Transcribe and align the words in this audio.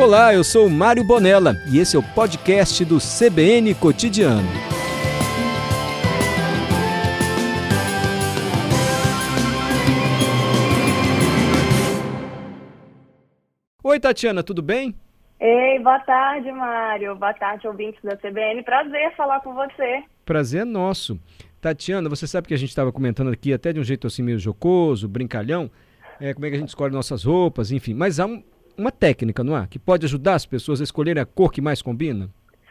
Olá, 0.00 0.32
eu 0.32 0.42
sou 0.42 0.66
Mário 0.70 1.04
Bonella 1.04 1.56
e 1.70 1.78
esse 1.78 1.94
é 1.94 1.98
o 1.98 2.02
podcast 2.02 2.82
do 2.86 2.96
CBN 2.96 3.74
Cotidiano. 3.74 4.48
Oi, 13.84 14.00
Tatiana, 14.00 14.42
tudo 14.42 14.62
bem? 14.62 14.94
Ei, 15.38 15.78
boa 15.80 16.00
tarde, 16.00 16.50
Mário. 16.50 17.14
Boa 17.16 17.34
tarde, 17.34 17.68
ouvintes 17.68 18.02
da 18.02 18.16
CBN. 18.16 18.62
Prazer 18.62 19.14
falar 19.14 19.40
com 19.40 19.52
você. 19.52 20.02
Prazer 20.24 20.62
é 20.62 20.64
nosso. 20.64 21.20
Tatiana, 21.60 22.08
você 22.08 22.26
sabe 22.26 22.48
que 22.48 22.54
a 22.54 22.58
gente 22.58 22.70
estava 22.70 22.90
comentando 22.90 23.30
aqui 23.30 23.52
até 23.52 23.70
de 23.70 23.78
um 23.78 23.84
jeito 23.84 24.06
assim 24.06 24.22
meio 24.22 24.38
jocoso, 24.38 25.06
brincalhão, 25.06 25.70
é, 26.18 26.32
como 26.32 26.46
é 26.46 26.48
que 26.48 26.56
a 26.56 26.58
gente 26.58 26.70
escolhe 26.70 26.94
nossas 26.94 27.22
roupas, 27.22 27.70
enfim. 27.70 27.92
Mas 27.92 28.18
há 28.18 28.24
um, 28.24 28.42
uma 28.80 28.90
técnica, 28.90 29.44
não 29.44 29.56
é? 29.56 29.66
Que 29.66 29.78
pode 29.78 30.06
ajudar 30.06 30.34
as 30.34 30.46
pessoas 30.46 30.80
a 30.80 30.84
escolherem 30.84 31.22
a 31.22 31.26
cor 31.26 31.52
que 31.52 31.60
mais 31.60 31.82
combina? 31.82 32.28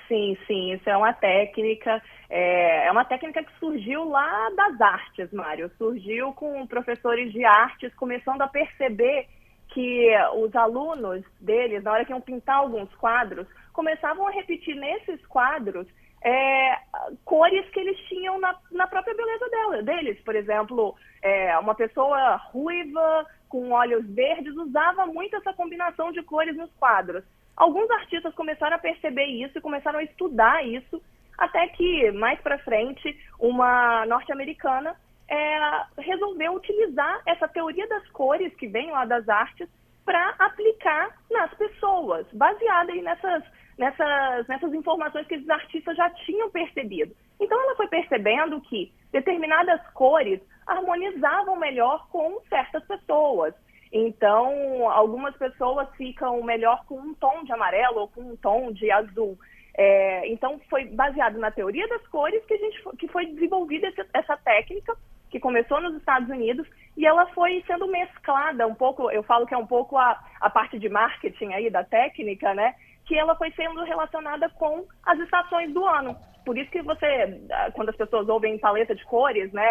Sim, 0.07 0.35
sim, 0.47 0.73
isso 0.73 0.89
é 0.89 0.97
uma 0.97 1.13
técnica, 1.13 2.02
é, 2.29 2.88
é 2.88 2.91
uma 2.91 3.05
técnica 3.05 3.43
que 3.43 3.59
surgiu 3.59 4.09
lá 4.09 4.49
das 4.55 4.81
artes, 4.81 5.31
Mário. 5.31 5.69
Surgiu 5.77 6.33
com 6.33 6.66
professores 6.66 7.31
de 7.31 7.45
artes 7.45 7.93
começando 7.93 8.41
a 8.41 8.47
perceber 8.47 9.27
que 9.67 10.09
os 10.35 10.55
alunos 10.55 11.23
deles, 11.39 11.83
na 11.83 11.91
hora 11.91 12.05
que 12.05 12.11
iam 12.11 12.19
pintar 12.19 12.55
alguns 12.55 12.91
quadros, 12.95 13.45
começavam 13.71 14.27
a 14.27 14.31
repetir 14.31 14.75
nesses 14.75 15.23
quadros 15.27 15.85
é, 16.23 16.75
cores 17.23 17.69
que 17.69 17.80
eles 17.80 17.97
tinham 18.07 18.39
na, 18.39 18.55
na 18.71 18.88
própria 18.88 19.13
beleza 19.13 19.47
dela, 19.49 19.83
deles. 19.83 20.19
Por 20.25 20.35
exemplo, 20.35 20.95
é, 21.21 21.57
uma 21.59 21.75
pessoa 21.75 22.35
ruiva 22.52 23.27
com 23.49 23.71
olhos 23.71 24.05
verdes 24.08 24.55
usava 24.55 25.05
muito 25.05 25.35
essa 25.35 25.53
combinação 25.53 26.12
de 26.12 26.21
cores 26.21 26.55
nos 26.55 26.71
quadros. 26.73 27.23
Alguns 27.58 27.89
artistas 27.91 28.34
começaram 28.35 28.77
a 28.77 28.80
perceber 28.80 29.25
isso 29.25 29.58
e 29.58 29.61
começaram 29.61 30.00
a 30.00 30.03
estudar 30.03 30.66
isso, 30.66 31.02
até 31.38 31.67
que, 31.67 32.11
mais 32.11 32.39
para 32.39 32.59
frente, 32.59 33.17
uma 33.39 34.06
norte-americana 34.06 34.95
é, 35.28 35.83
resolveu 35.97 36.53
utilizar 36.53 37.22
essa 37.25 37.47
teoria 37.47 37.88
das 37.88 38.08
cores 38.09 38.53
que 38.56 38.67
vem 38.67 38.91
lá 38.91 39.03
das 39.06 39.28
artes 39.28 39.67
para 40.06 40.36
aplicar 40.39 41.17
nas 41.30 41.53
pessoas, 41.56 42.25
baseada 42.31 42.94
nessas 42.95 43.44
nessas, 43.80 44.45
nessas 44.47 44.73
informações 44.73 45.25
que 45.25 45.36
esses 45.36 45.50
artistas 45.50 45.95
já 45.95 46.09
tinham 46.09 46.52
percebido. 46.52 47.16
Então 47.39 47.59
ela 47.59 47.75
foi 47.78 47.88
percebendo 47.88 48.59
que 48.61 48.91
determinadas 49.11 49.81
cores 49.94 50.41
harmonizavam 50.70 51.56
melhor 51.56 52.08
com 52.09 52.39
certas 52.50 52.84
pessoas. 52.86 53.53
Então, 53.92 54.89
algumas 54.89 55.36
pessoas 55.36 55.88
ficam 55.95 56.44
melhor 56.44 56.86
com 56.86 57.00
um 57.00 57.14
tom 57.16 57.44
de 57.44 57.52
amarelo 57.52 58.02
ou 58.02 58.08
com 58.08 58.22
um 58.22 58.36
tom 58.36 58.72
de 58.72 58.92
azul. 58.92 59.38
É, 59.75 60.28
então, 60.28 60.59
foi 60.70 60.86
baseado 60.86 61.40
na 61.40 61.52
teoria 61.52 61.88
das 61.88 62.06
cores 62.08 62.44
que, 62.45 62.53
a 62.53 62.58
gente, 62.58 62.84
que 62.97 63.08
foi 63.08 63.25
desenvolvida 63.28 63.88
essa, 63.88 64.06
essa 64.14 64.38
técnica, 64.38 64.95
que 65.30 65.40
começou 65.40 65.80
nos 65.81 65.95
Estados 65.95 66.30
Unidos, 66.30 66.67
e 66.97 67.06
ela 67.06 67.25
foi 67.28 67.64
sendo 67.66 67.88
mesclada 67.88 68.67
um 68.67 68.75
pouco, 68.75 69.09
eu 69.12 69.23
falo 69.23 69.45
que 69.45 69.53
é 69.53 69.58
um 69.58 69.67
pouco 69.67 69.97
a, 69.97 70.20
a 70.42 70.50
parte 70.50 70.78
de 70.78 70.90
marketing 70.90 71.53
aí 71.53 71.70
da 71.70 71.84
técnica, 71.84 72.53
né? 72.53 72.75
que 73.09 73.17
ela 73.17 73.36
foi 73.36 73.52
sendo 73.53 73.84
relacionada 73.84 74.47
com 74.50 74.86
as 75.03 75.17
estações 75.20 75.73
do 75.73 75.84
ano. 75.84 76.16
Por 76.45 76.56
isso 76.56 76.70
que 76.70 76.84
você, 76.84 77.42
ah, 77.52 77.72
quando 77.73 77.90
as 77.90 77.95
pessoas 77.95 78.30
ouvem 78.30 78.59
paleta 78.59 78.94
de 78.94 79.03
cores, 79.03 79.52
né? 79.52 79.67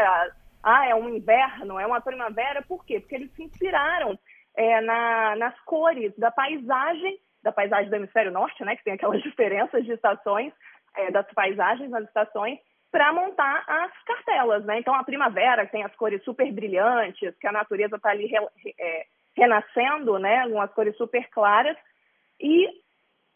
Ah, 0.69 0.87
é 0.87 0.95
um 0.95 1.09
inverno, 1.09 1.81
é 1.81 1.87
uma 1.87 2.01
primavera, 2.01 2.61
por 2.61 2.85
quê? 2.85 3.01
Porque 3.01 3.15
eles 3.15 3.33
se 3.33 3.43
inspiraram 3.43 4.19
é, 4.55 4.81
na, 4.83 5.37
nas 5.37 5.59
cores 5.61 6.13
da 6.19 6.31
paisagem, 6.31 7.19
da 7.43 7.51
paisagem 7.51 7.89
do 7.89 7.97
hemisfério 7.97 8.31
norte, 8.31 8.63
né? 8.65 8.77
Que 8.77 8.85
tem 8.85 8.93
aquelas 8.93 9.23
diferenças 9.25 9.83
de 9.85 9.93
estações, 9.93 10.53
é, 10.95 11.11
das 11.11 11.27
paisagens 11.33 11.89
nas 11.89 12.05
estações, 12.05 12.59
para 12.91 13.13
montar 13.15 13.65
as 13.67 13.93
cartelas, 14.05 14.63
né? 14.67 14.79
Então 14.79 14.95
a 14.95 15.05
primavera 15.05 15.67
tem 15.67 15.85
as 15.85 15.95
cores 15.97 16.23
super 16.23 16.53
brilhantes, 16.53 17.35
que 17.39 17.47
a 17.47 17.53
natureza 17.53 17.97
está 17.97 18.11
ali 18.11 18.27
re, 18.27 18.39
é, 18.79 19.07
renascendo, 19.37 20.19
né? 20.19 20.45
As 20.61 20.73
cores 20.75 20.95
super 20.99 21.27
claras. 21.31 21.79
E 22.39 22.69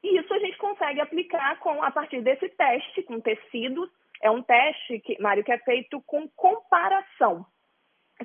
e 0.03 0.19
isso 0.19 0.35
a 0.35 0.39
gente 0.39 0.59
consegue 0.59 1.01
aplicar 1.01 1.59
com, 1.61 1.83
a 1.83 1.91
partir 1.91 2.21
desse 2.23 2.49
teste 2.49 3.03
com 3.05 3.21
tecidos. 3.21 3.89
É 4.23 4.31
um 4.31 4.43
teste, 4.43 5.01
que, 5.01 5.21
Mário, 5.21 5.43
que 5.43 5.53
é 5.53 5.59
feito 5.59 6.01
com 6.07 6.29
comparação. 6.37 7.45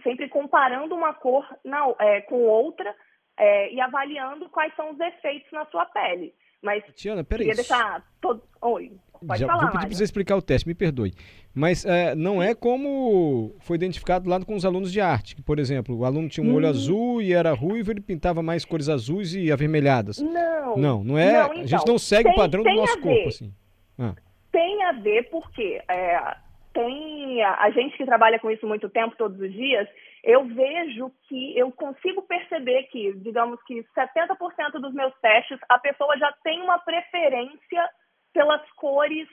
Sempre 0.03 0.29
comparando 0.29 0.93
uma 0.93 1.13
cor 1.13 1.43
na, 1.65 1.93
é, 1.99 2.21
com 2.21 2.43
outra 2.43 2.95
é, 3.35 3.73
e 3.73 3.81
avaliando 3.81 4.47
quais 4.49 4.73
são 4.75 4.91
os 4.91 4.99
efeitos 4.99 5.51
na 5.51 5.65
sua 5.65 5.85
pele. 5.87 6.33
Mas 6.61 6.83
Tiana, 6.95 7.23
peraí. 7.23 7.47
queria 7.47 7.55
deixar 7.55 8.05
todo... 8.21 8.43
Oi. 8.61 8.91
Pode 9.25 9.39
Já, 9.39 9.47
falar, 9.47 9.61
vou 9.61 9.71
pedir 9.71 9.87
para 9.87 9.95
você 9.95 10.03
explicar 10.03 10.35
o 10.35 10.41
teste, 10.41 10.67
me 10.67 10.75
perdoe. 10.75 11.11
Mas 11.53 11.83
é, 11.85 12.13
não 12.13 12.41
é 12.41 12.53
como 12.53 13.55
foi 13.61 13.75
identificado 13.75 14.29
lá 14.29 14.39
com 14.43 14.55
os 14.55 14.63
alunos 14.63 14.91
de 14.91 15.01
arte. 15.01 15.35
Que, 15.35 15.41
por 15.41 15.57
exemplo, 15.57 15.97
o 15.97 16.05
aluno 16.05 16.29
tinha 16.29 16.45
um 16.45 16.53
olho 16.53 16.67
hum. 16.67 16.69
azul 16.69 17.21
e 17.21 17.33
era 17.33 17.51
ruivo, 17.53 17.91
ele 17.91 18.01
pintava 18.01 18.43
mais 18.43 18.63
cores 18.63 18.89
azuis 18.89 19.33
e 19.33 19.51
avermelhadas. 19.51 20.19
Não. 20.19 20.77
Não, 20.77 21.03
não 21.03 21.17
é. 21.17 21.33
Não, 21.33 21.45
então, 21.45 21.51
a 21.51 21.65
gente 21.65 21.81
então, 21.81 21.93
não 21.93 21.97
segue 21.99 22.25
tem, 22.25 22.33
o 22.33 22.35
padrão 22.35 22.63
do 22.63 22.75
nosso 22.75 22.99
corpo, 22.99 23.27
assim. 23.27 23.51
Ah. 23.97 24.13
Tem 24.57 24.83
a 24.85 24.91
ver 24.91 25.29
porque 25.29 25.79
é, 25.87 26.35
tem 26.73 27.43
a, 27.43 27.69
gente 27.69 27.95
que 27.95 28.03
trabalha 28.07 28.39
com 28.39 28.49
isso 28.49 28.65
muito 28.65 28.89
tempo, 28.89 29.15
todos 29.15 29.39
os 29.39 29.53
dias, 29.53 29.87
eu 30.23 30.45
vejo 30.45 31.11
que 31.29 31.55
eu 31.55 31.71
consigo 31.71 32.23
perceber 32.23 32.81
que, 32.85 33.13
digamos 33.17 33.61
que 33.67 33.85
70% 33.95 34.81
dos 34.81 34.95
meus 34.95 35.13
testes, 35.19 35.59
a 35.69 35.77
pessoa 35.77 36.17
já 36.17 36.33
tem 36.43 36.59
uma 36.59 36.79
preferência 36.79 37.87
pelas 38.33 38.67
cores 38.71 39.27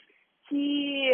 que 0.46 1.10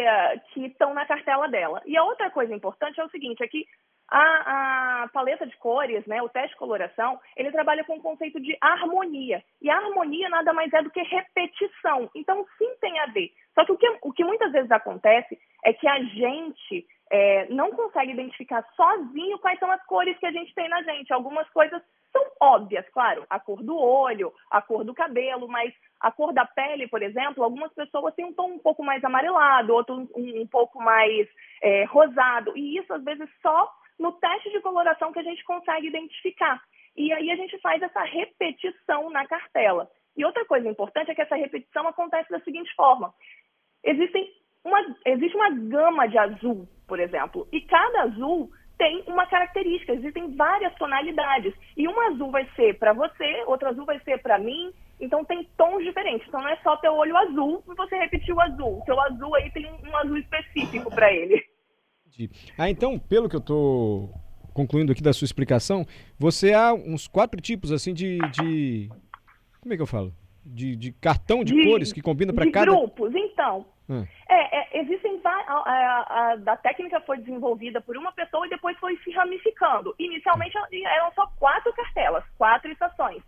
que 0.53 0.65
estão 0.65 0.93
na 0.93 1.05
cartela 1.05 1.47
dela. 1.47 1.81
E 1.85 1.95
a 1.95 2.03
outra 2.03 2.29
coisa 2.31 2.53
importante 2.53 2.99
é 2.99 3.05
o 3.05 3.09
seguinte, 3.11 3.41
é 3.41 3.47
que 3.47 3.65
a, 4.11 5.03
a, 5.03 5.07
paleta 5.07 5.47
de 5.47 5.55
cores, 5.55 6.05
né, 6.05 6.21
o 6.21 6.27
teste 6.27 6.49
de 6.49 6.57
coloração, 6.57 7.17
ele 7.35 7.49
trabalha 7.49 7.83
com 7.85 7.95
o 7.95 8.01
conceito 8.01 8.41
de 8.41 8.57
harmonia. 8.59 9.41
E 9.61 9.69
a 9.69 9.77
harmonia 9.77 10.29
nada 10.29 10.51
mais 10.51 10.71
é 10.73 10.83
do 10.83 10.91
que 10.91 11.01
repetição. 11.01 12.09
Então, 12.13 12.45
sim, 12.57 12.69
tem 12.81 12.99
a 12.99 13.05
ver. 13.05 13.31
Só 13.55 13.65
que 13.65 13.71
o 13.71 13.77
que, 13.77 13.97
o 14.01 14.11
que 14.11 14.25
muitas 14.25 14.51
vezes 14.51 14.69
acontece 14.69 15.39
é 15.63 15.71
que 15.71 15.87
a 15.87 16.03
gente 16.03 16.85
é, 17.09 17.47
não 17.49 17.71
consegue 17.71 18.11
identificar 18.11 18.67
sozinho 18.75 19.39
quais 19.39 19.57
são 19.59 19.71
as 19.71 19.83
cores 19.85 20.17
que 20.17 20.25
a 20.25 20.31
gente 20.31 20.53
tem 20.53 20.67
na 20.67 20.83
gente. 20.83 21.13
Algumas 21.13 21.49
coisas 21.51 21.81
são 22.11 22.25
óbvias, 22.41 22.85
claro, 22.89 23.25
a 23.29 23.39
cor 23.39 23.63
do 23.63 23.77
olho, 23.77 24.33
a 24.49 24.61
cor 24.61 24.83
do 24.83 24.93
cabelo, 24.93 25.47
mas 25.47 25.73
a 26.01 26.11
cor 26.11 26.33
da 26.33 26.45
pele, 26.45 26.85
por 26.89 27.01
exemplo, 27.01 27.43
algumas 27.43 27.71
pessoas 27.73 28.13
têm 28.15 28.25
um 28.25 28.33
tom 28.33 28.47
um 28.51 28.59
pouco 28.59 28.83
mais 28.83 29.01
amarelado, 29.05 29.73
outro 29.73 29.95
um, 29.95 30.41
um 30.41 30.47
pouco 30.47 30.81
mais 30.83 31.29
é, 31.61 31.85
rosado, 31.85 32.51
e 32.57 32.77
isso 32.77 32.93
às 32.93 33.01
vezes 33.03 33.29
só 33.41 33.71
no 34.01 34.11
teste 34.13 34.49
de 34.49 34.59
coloração 34.61 35.13
que 35.13 35.19
a 35.19 35.23
gente 35.23 35.43
consegue 35.43 35.87
identificar. 35.87 36.59
E 36.97 37.13
aí 37.13 37.31
a 37.31 37.35
gente 37.35 37.57
faz 37.59 37.81
essa 37.81 38.01
repetição 38.01 39.09
na 39.11 39.25
cartela. 39.27 39.87
E 40.17 40.25
outra 40.25 40.43
coisa 40.45 40.67
importante 40.67 41.11
é 41.11 41.15
que 41.15 41.21
essa 41.21 41.35
repetição 41.35 41.87
acontece 41.87 42.29
da 42.29 42.39
seguinte 42.41 42.73
forma: 42.75 43.13
existem 43.83 44.27
uma, 44.65 44.79
existe 45.05 45.35
uma 45.35 45.49
gama 45.51 46.07
de 46.07 46.17
azul, 46.17 46.67
por 46.87 46.99
exemplo, 46.99 47.47
e 47.51 47.61
cada 47.61 48.01
azul 48.01 48.51
tem 48.77 49.03
uma 49.05 49.27
característica, 49.27 49.93
existem 49.93 50.35
várias 50.35 50.73
tonalidades. 50.75 51.53
E 51.77 51.87
um 51.87 51.99
azul 52.01 52.31
vai 52.31 52.49
ser 52.55 52.79
para 52.79 52.93
você, 52.93 53.43
outro 53.45 53.69
azul 53.69 53.85
vai 53.85 53.99
ser 53.99 54.19
para 54.23 54.39
mim. 54.39 54.73
Então 54.99 55.23
tem 55.23 55.47
tons 55.55 55.83
diferentes. 55.83 56.27
Então 56.27 56.41
não 56.41 56.49
é 56.49 56.55
só 56.57 56.75
teu 56.77 56.93
olho 56.93 57.15
azul 57.15 57.63
e 57.71 57.75
você 57.75 57.95
repetir 57.95 58.33
o 58.33 58.41
azul. 58.41 58.79
O 58.79 58.83
teu 58.83 58.99
azul 58.99 59.35
aí 59.35 59.51
tem 59.51 59.67
um 59.67 59.97
azul 59.97 60.17
específico 60.17 60.89
para 60.89 61.13
ele. 61.13 61.50
Ah, 62.57 62.69
então, 62.69 62.97
pelo 62.97 63.29
que 63.29 63.35
eu 63.35 63.39
estou 63.39 64.13
concluindo 64.53 64.91
aqui 64.91 65.01
da 65.01 65.13
sua 65.13 65.25
explicação, 65.25 65.85
você 66.19 66.53
há 66.53 66.73
uns 66.73 67.07
quatro 67.07 67.39
tipos 67.39 67.71
assim 67.71 67.93
de, 67.93 68.19
de... 68.31 68.89
como 69.61 69.73
é 69.73 69.75
que 69.77 69.81
eu 69.81 69.87
falo? 69.87 70.13
De, 70.45 70.75
de 70.75 70.91
cartão 70.93 71.43
de, 71.43 71.53
de 71.53 71.63
cores 71.63 71.93
que 71.93 72.01
combina 72.01 72.33
para 72.33 72.49
cada 72.51 72.71
grupos. 72.71 73.13
Então, 73.15 73.65
hum. 73.87 74.05
é, 74.27 74.77
é, 74.77 74.81
existem 74.81 75.11
a, 75.23 75.53
a, 75.53 76.33
a, 76.33 76.53
a, 76.53 76.57
técnica 76.57 76.99
foi 77.01 77.17
desenvolvida 77.17 77.81
por 77.81 77.97
uma 77.97 78.11
pessoa 78.11 78.45
e 78.45 78.49
depois 78.49 78.77
foi 78.79 78.97
se 78.97 79.11
ramificando. 79.11 79.93
Inicialmente 79.99 80.57
eram 80.71 81.11
só 81.13 81.27
quatro 81.39 81.71
cartelas, 81.73 82.23
quatro 82.37 82.71
estações. 82.71 83.21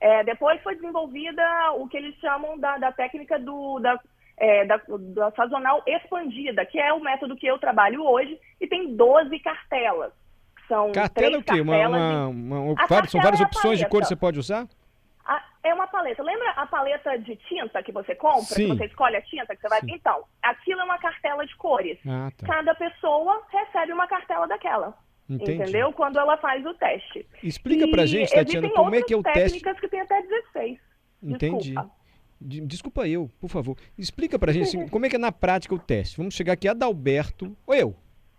É, 0.00 0.22
depois 0.24 0.62
foi 0.62 0.74
desenvolvida 0.76 1.42
o 1.72 1.88
que 1.88 1.96
eles 1.96 2.14
chamam 2.16 2.58
da, 2.58 2.78
da 2.78 2.92
técnica 2.92 3.38
do, 3.38 3.80
da, 3.80 3.98
é, 4.40 4.64
da, 4.64 4.80
da 4.88 5.30
sazonal 5.32 5.82
expandida, 5.86 6.64
que 6.64 6.78
é 6.78 6.92
o 6.92 7.00
método 7.00 7.36
que 7.36 7.46
eu 7.46 7.58
trabalho 7.58 8.02
hoje, 8.04 8.38
e 8.60 8.66
tem 8.66 8.94
12 8.94 9.38
cartelas. 9.40 10.12
São 10.66 10.92
cartela 10.92 11.38
o 11.38 11.42
quê? 11.42 11.60
Uma, 11.60 11.88
uma, 11.88 12.28
uma, 12.28 12.74
várias, 12.86 13.10
são 13.10 13.20
várias 13.20 13.40
é 13.40 13.44
opções 13.44 13.78
de 13.78 13.88
cores 13.88 14.06
que 14.06 14.14
você 14.14 14.20
pode 14.20 14.38
usar? 14.38 14.68
A, 15.24 15.42
é 15.62 15.74
uma 15.74 15.86
paleta. 15.86 16.22
Lembra 16.22 16.50
a 16.50 16.66
paleta 16.66 17.18
de 17.18 17.36
tinta 17.36 17.82
que 17.82 17.90
você 17.90 18.14
compra? 18.14 18.54
Sim. 18.54 18.68
Que 18.68 18.76
você 18.76 18.84
escolhe 18.84 19.16
a 19.16 19.22
tinta 19.22 19.56
que 19.56 19.62
você 19.62 19.68
vai. 19.68 19.80
Sim. 19.80 19.92
Então, 19.92 20.24
aquilo 20.42 20.80
é 20.80 20.84
uma 20.84 20.98
cartela 20.98 21.46
de 21.46 21.56
cores. 21.56 21.98
Ah, 22.06 22.30
tá. 22.36 22.46
Cada 22.46 22.74
pessoa 22.74 23.42
recebe 23.50 23.92
uma 23.92 24.06
cartela 24.06 24.46
daquela. 24.46 24.94
Entendi. 25.28 25.62
Entendeu? 25.62 25.92
Quando 25.92 26.18
ela 26.18 26.36
faz 26.38 26.64
o 26.64 26.74
teste. 26.74 27.26
Explica 27.42 27.86
pra 27.88 28.04
e 28.04 28.06
gente, 28.06 28.34
Tatiana, 28.34 28.70
como 28.70 28.94
é 28.94 29.02
que 29.02 29.12
é 29.12 29.16
o 29.16 29.22
teste. 29.22 29.40
técnicas 29.40 29.80
que 29.80 29.88
tem 29.88 30.00
até 30.00 30.22
16. 30.22 30.78
Entendi. 31.22 31.70
Desculpa. 31.72 31.98
Desculpa 32.40 33.08
eu, 33.08 33.30
por 33.40 33.48
favor. 33.48 33.76
Explica 33.96 34.38
pra 34.38 34.52
gente 34.52 34.68
assim, 34.68 34.88
como 34.88 35.06
é 35.06 35.08
que 35.08 35.16
é 35.16 35.18
na 35.18 35.32
prática 35.32 35.74
o 35.74 35.78
teste. 35.78 36.16
Vamos 36.16 36.34
chegar 36.34 36.52
aqui, 36.52 36.68
Adalberto. 36.68 37.56
Ou 37.66 37.74
eu? 37.74 37.96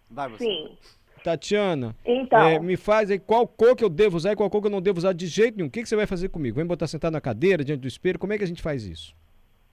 Vai 0.09 0.29
você. 0.29 0.45
Sim. 0.45 0.77
Tatiana, 1.23 1.95
então. 2.05 2.39
É, 2.47 2.59
me 2.59 2.77
faz 2.77 3.11
aí 3.11 3.19
qual 3.19 3.45
cor 3.45 3.75
que 3.75 3.83
eu 3.83 3.89
devo 3.89 4.15
usar 4.15 4.31
e 4.31 4.35
qual 4.35 4.49
cor 4.49 4.61
que 4.61 4.67
eu 4.67 4.71
não 4.71 4.81
devo 4.81 4.97
usar 4.97 5.13
de 5.13 5.27
jeito 5.27 5.57
nenhum. 5.57 5.67
O 5.67 5.71
que, 5.71 5.81
que 5.81 5.89
você 5.89 5.95
vai 5.95 6.07
fazer 6.07 6.29
comigo? 6.29 6.55
Vai 6.55 6.63
me 6.63 6.69
botar 6.69 6.87
sentado 6.87 7.13
na 7.13 7.21
cadeira, 7.21 7.63
diante 7.63 7.81
do 7.81 7.87
espelho? 7.87 8.17
Como 8.17 8.33
é 8.33 8.37
que 8.37 8.43
a 8.43 8.47
gente 8.47 8.61
faz 8.61 8.85
isso? 8.85 9.13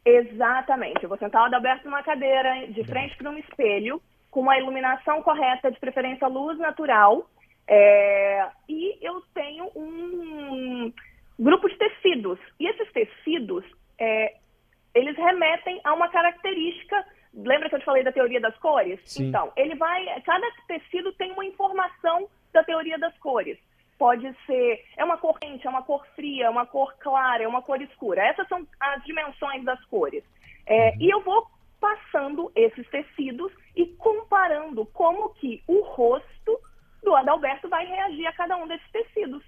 Exatamente. 0.04 1.02
Eu 1.02 1.08
vou 1.08 1.18
sentar 1.18 1.42
o 1.42 1.44
Adalberto 1.46 1.84
numa 1.84 2.02
cadeira, 2.02 2.66
de 2.68 2.84
frente 2.84 3.16
para 3.16 3.30
um 3.30 3.38
espelho, 3.38 4.00
com 4.30 4.40
uma 4.40 4.58
iluminação 4.58 5.22
correta, 5.22 5.70
de 5.70 5.80
preferência 5.80 6.28
luz 6.28 6.58
natural. 6.58 7.28
É... 7.68 8.46
E 8.68 8.98
eu 9.00 9.22
tenho 9.34 9.70
um 9.74 10.92
grupo 11.38 11.68
de 11.68 11.76
tecidos. 11.76 12.38
E 12.60 12.68
esses 12.68 12.90
tecidos, 12.92 13.64
é, 13.98 14.36
eles 14.94 15.16
remetem 15.16 15.80
a 15.84 15.92
uma 15.92 16.08
característica. 16.08 17.04
Lembra 17.34 17.68
que 17.68 17.74
eu 17.74 17.80
te 17.80 17.84
falei 17.84 18.02
da 18.02 18.12
teoria 18.12 18.40
das 18.40 18.56
cores? 18.58 18.98
Sim. 19.04 19.28
Então, 19.28 19.52
ele 19.56 19.74
vai. 19.74 20.04
Cada 20.22 20.46
tecido 20.66 21.12
tem 21.12 21.32
uma 21.32 21.44
informação 21.44 22.28
da 22.52 22.64
teoria 22.64 22.98
das 22.98 23.16
cores. 23.18 23.58
Pode 23.98 24.34
ser, 24.46 24.84
é 24.96 25.04
uma 25.04 25.16
cor 25.16 25.38
quente, 25.38 25.66
é 25.66 25.70
uma 25.70 25.82
cor 25.82 26.06
fria, 26.14 26.46
é 26.46 26.50
uma 26.50 26.66
cor 26.66 26.94
clara, 26.98 27.42
é 27.42 27.48
uma 27.48 27.62
cor 27.62 27.80
escura. 27.80 28.22
Essas 28.22 28.46
são 28.48 28.66
as 28.80 29.02
dimensões 29.04 29.64
das 29.64 29.82
cores. 29.86 30.24
É, 30.66 30.90
uhum. 30.90 30.96
E 31.00 31.10
eu 31.10 31.20
vou 31.22 31.46
passando 31.80 32.50
esses 32.54 32.86
tecidos 32.88 33.52
e 33.74 33.86
comparando 33.96 34.84
como 34.86 35.30
que 35.34 35.62
o 35.66 35.82
rosto 35.82 36.60
do 37.02 37.14
Adalberto 37.14 37.68
vai 37.68 37.86
reagir 37.86 38.26
a 38.26 38.32
cada 38.32 38.56
um 38.56 38.66
desses 38.66 38.90
tecidos. 38.90 39.42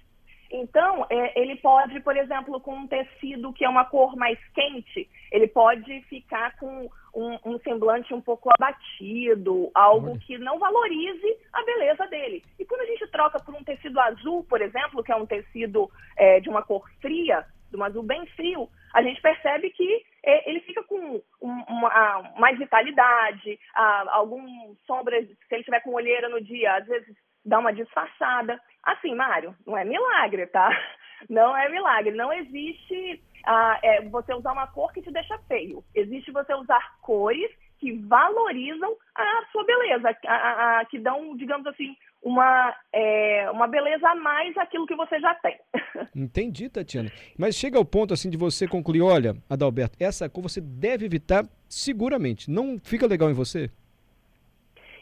Então, 0.51 1.05
é, 1.09 1.39
ele 1.39 1.55
pode, 1.57 1.99
por 1.99 2.17
exemplo, 2.17 2.59
com 2.59 2.73
um 2.73 2.87
tecido 2.87 3.53
que 3.53 3.63
é 3.63 3.69
uma 3.69 3.85
cor 3.85 4.15
mais 4.15 4.39
quente, 4.53 5.07
ele 5.31 5.47
pode 5.47 6.01
ficar 6.03 6.57
com 6.57 6.89
um, 7.13 7.37
um 7.45 7.59
semblante 7.59 8.13
um 8.13 8.21
pouco 8.21 8.49
abatido, 8.53 9.69
algo 9.75 10.17
que 10.19 10.37
não 10.37 10.57
valorize 10.57 11.37
a 11.53 11.63
beleza 11.63 12.07
dele. 12.07 12.43
E 12.57 12.65
quando 12.65 12.81
a 12.81 12.85
gente 12.85 13.07
troca 13.07 13.39
por 13.39 13.53
um 13.53 13.63
tecido 13.63 13.99
azul, 13.99 14.43
por 14.43 14.61
exemplo, 14.61 15.03
que 15.03 15.11
é 15.11 15.15
um 15.15 15.25
tecido 15.25 15.89
é, 16.17 16.39
de 16.39 16.49
uma 16.49 16.63
cor 16.63 16.89
fria, 16.99 17.45
de 17.69 17.77
um 17.77 17.83
azul 17.83 18.01
bem 18.01 18.25
frio, 18.27 18.67
a 18.93 19.03
gente 19.03 19.21
percebe 19.21 19.69
que 19.69 20.03
é, 20.25 20.49
ele 20.49 20.61
fica 20.61 20.83
com 20.83 21.21
uma, 21.39 22.33
mais 22.37 22.57
vitalidade, 22.57 23.59
algum 24.07 24.75
sombra, 24.87 25.21
se 25.21 25.35
ele 25.51 25.63
tiver 25.63 25.81
com 25.81 25.93
olheira 25.93 26.27
no 26.27 26.41
dia, 26.41 26.75
às 26.75 26.87
vezes 26.87 27.15
dá 27.45 27.59
uma 27.59 27.73
disfarçada. 27.73 28.59
Assim, 28.83 29.13
Mário, 29.15 29.55
não 29.65 29.77
é 29.77 29.83
milagre, 29.83 30.47
tá? 30.47 30.69
Não 31.29 31.55
é 31.57 31.67
milagre. 31.67 32.11
Não 32.11 32.31
existe 32.31 33.21
ah, 33.45 33.77
é, 33.83 34.01
você 34.03 34.33
usar 34.33 34.53
uma 34.53 34.67
cor 34.67 34.93
que 34.93 35.01
te 35.01 35.11
deixa 35.11 35.37
feio. 35.49 35.83
Existe 35.93 36.31
você 36.31 36.53
usar 36.53 36.97
cores 37.01 37.51
que 37.79 37.93
valorizam 37.93 38.95
a 39.15 39.43
sua 39.51 39.65
beleza, 39.65 40.15
a, 40.25 40.33
a, 40.33 40.79
a, 40.79 40.85
que 40.85 40.99
dão, 40.99 41.35
digamos 41.35 41.65
assim, 41.67 41.95
uma, 42.21 42.75
é, 42.91 43.49
uma 43.51 43.67
beleza 43.67 44.07
a 44.07 44.15
mais 44.15 44.55
aquilo 44.57 44.85
que 44.85 44.95
você 44.95 45.19
já 45.19 45.33
tem. 45.35 45.57
Entendi, 46.15 46.69
Tatiana. 46.69 47.09
Mas 47.37 47.55
chega 47.55 47.77
ao 47.77 47.85
ponto 47.85 48.13
assim 48.13 48.29
de 48.29 48.37
você 48.37 48.67
concluir, 48.67 49.01
olha, 49.01 49.35
Adalberto, 49.49 49.97
essa 49.99 50.29
cor 50.29 50.43
você 50.43 50.59
deve 50.59 51.05
evitar 51.05 51.45
seguramente. 51.67 52.51
Não 52.51 52.77
fica 52.79 53.07
legal 53.07 53.29
em 53.29 53.33
você? 53.33 53.71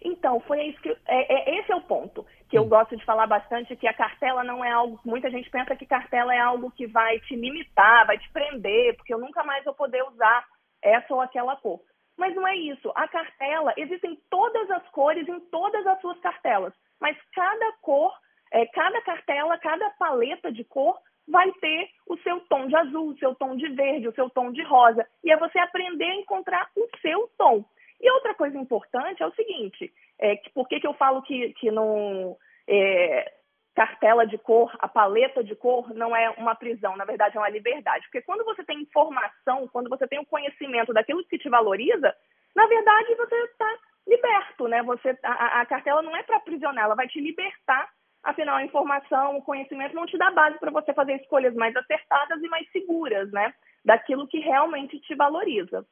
Então, 0.03 0.39
foi 0.41 0.67
isso 0.67 0.79
que. 0.81 0.89
É, 0.89 0.95
é, 1.07 1.59
esse 1.59 1.71
é 1.71 1.75
o 1.75 1.81
ponto 1.81 2.25
que 2.49 2.57
eu 2.57 2.63
hum. 2.63 2.69
gosto 2.69 2.95
de 2.95 3.05
falar 3.05 3.27
bastante, 3.27 3.75
que 3.75 3.87
a 3.87 3.93
cartela 3.93 4.43
não 4.43 4.63
é 4.63 4.71
algo. 4.71 4.99
Muita 5.03 5.29
gente 5.29 5.49
pensa 5.49 5.75
que 5.75 5.85
cartela 5.85 6.33
é 6.33 6.39
algo 6.39 6.71
que 6.71 6.87
vai 6.87 7.19
te 7.21 7.35
limitar, 7.35 8.07
vai 8.07 8.17
te 8.17 8.29
prender, 8.31 8.95
porque 8.95 9.13
eu 9.13 9.19
nunca 9.19 9.43
mais 9.43 9.63
vou 9.63 9.73
poder 9.73 10.03
usar 10.03 10.45
essa 10.81 11.13
ou 11.13 11.21
aquela 11.21 11.55
cor. 11.57 11.81
Mas 12.17 12.33
não 12.35 12.47
é 12.47 12.55
isso. 12.55 12.91
A 12.95 13.07
cartela, 13.07 13.73
existem 13.77 14.17
todas 14.29 14.69
as 14.71 14.87
cores 14.89 15.27
em 15.27 15.39
todas 15.51 15.85
as 15.85 15.99
suas 16.01 16.19
cartelas, 16.19 16.73
mas 16.99 17.17
cada 17.33 17.73
cor, 17.81 18.11
é, 18.51 18.65
cada 18.67 19.01
cartela, 19.01 19.57
cada 19.57 19.89
paleta 19.91 20.51
de 20.51 20.63
cor 20.63 20.97
vai 21.27 21.51
ter 21.53 21.89
o 22.07 22.17
seu 22.19 22.39
tom 22.41 22.67
de 22.67 22.75
azul, 22.75 23.09
o 23.09 23.17
seu 23.17 23.35
tom 23.35 23.55
de 23.55 23.67
verde, 23.69 24.07
o 24.07 24.13
seu 24.13 24.29
tom 24.29 24.51
de 24.51 24.63
rosa. 24.63 25.05
E 25.23 25.31
é 25.31 25.37
você 25.37 25.59
aprender 25.59 26.05
a 26.05 26.15
encontrar 26.15 26.69
o 26.75 26.87
seu 27.01 27.29
tom. 27.37 27.65
E 27.99 28.09
outra 28.11 28.33
coisa 28.33 28.57
importante 28.57 29.21
é 29.21 29.27
o 29.27 29.33
seguinte, 29.33 29.91
é, 30.19 30.35
por 30.53 30.67
que, 30.67 30.79
que 30.79 30.87
eu 30.87 30.93
falo 30.93 31.21
que, 31.21 31.53
que 31.53 31.69
não, 31.71 32.35
é, 32.67 33.31
cartela 33.77 34.25
de 34.25 34.39
cor, 34.39 34.75
a 34.79 34.87
paleta 34.87 35.43
de 35.43 35.55
cor 35.55 35.93
não 35.93 36.15
é 36.15 36.31
uma 36.31 36.55
prisão, 36.55 36.97
na 36.97 37.05
verdade 37.05 37.37
é 37.37 37.39
uma 37.39 37.49
liberdade. 37.49 38.05
Porque 38.05 38.23
quando 38.23 38.43
você 38.43 38.63
tem 38.63 38.81
informação, 38.81 39.67
quando 39.67 39.87
você 39.87 40.07
tem 40.07 40.19
o 40.19 40.25
conhecimento 40.25 40.91
daquilo 40.91 41.23
que 41.25 41.37
te 41.37 41.47
valoriza, 41.47 42.11
na 42.55 42.65
verdade 42.65 43.13
você 43.13 43.35
está 43.35 43.77
liberto, 44.07 44.67
né? 44.67 44.81
Você, 44.81 45.15
a, 45.21 45.61
a 45.61 45.65
cartela 45.67 46.01
não 46.01 46.15
é 46.15 46.23
para 46.23 46.37
aprisionar, 46.37 46.85
ela 46.85 46.95
vai 46.95 47.07
te 47.07 47.21
libertar. 47.21 47.87
Afinal, 48.23 48.55
a 48.55 48.65
informação, 48.65 49.37
o 49.37 49.43
conhecimento 49.43 49.93
não 49.93 50.07
te 50.07 50.17
dá 50.17 50.31
base 50.31 50.57
para 50.57 50.71
você 50.71 50.91
fazer 50.91 51.13
escolhas 51.17 51.53
mais 51.53 51.75
acertadas 51.75 52.41
e 52.41 52.47
mais 52.47 52.67
seguras, 52.71 53.31
né? 53.31 53.53
Daquilo 53.85 54.27
que 54.27 54.39
realmente 54.39 54.99
te 55.01 55.13
valoriza. 55.13 55.85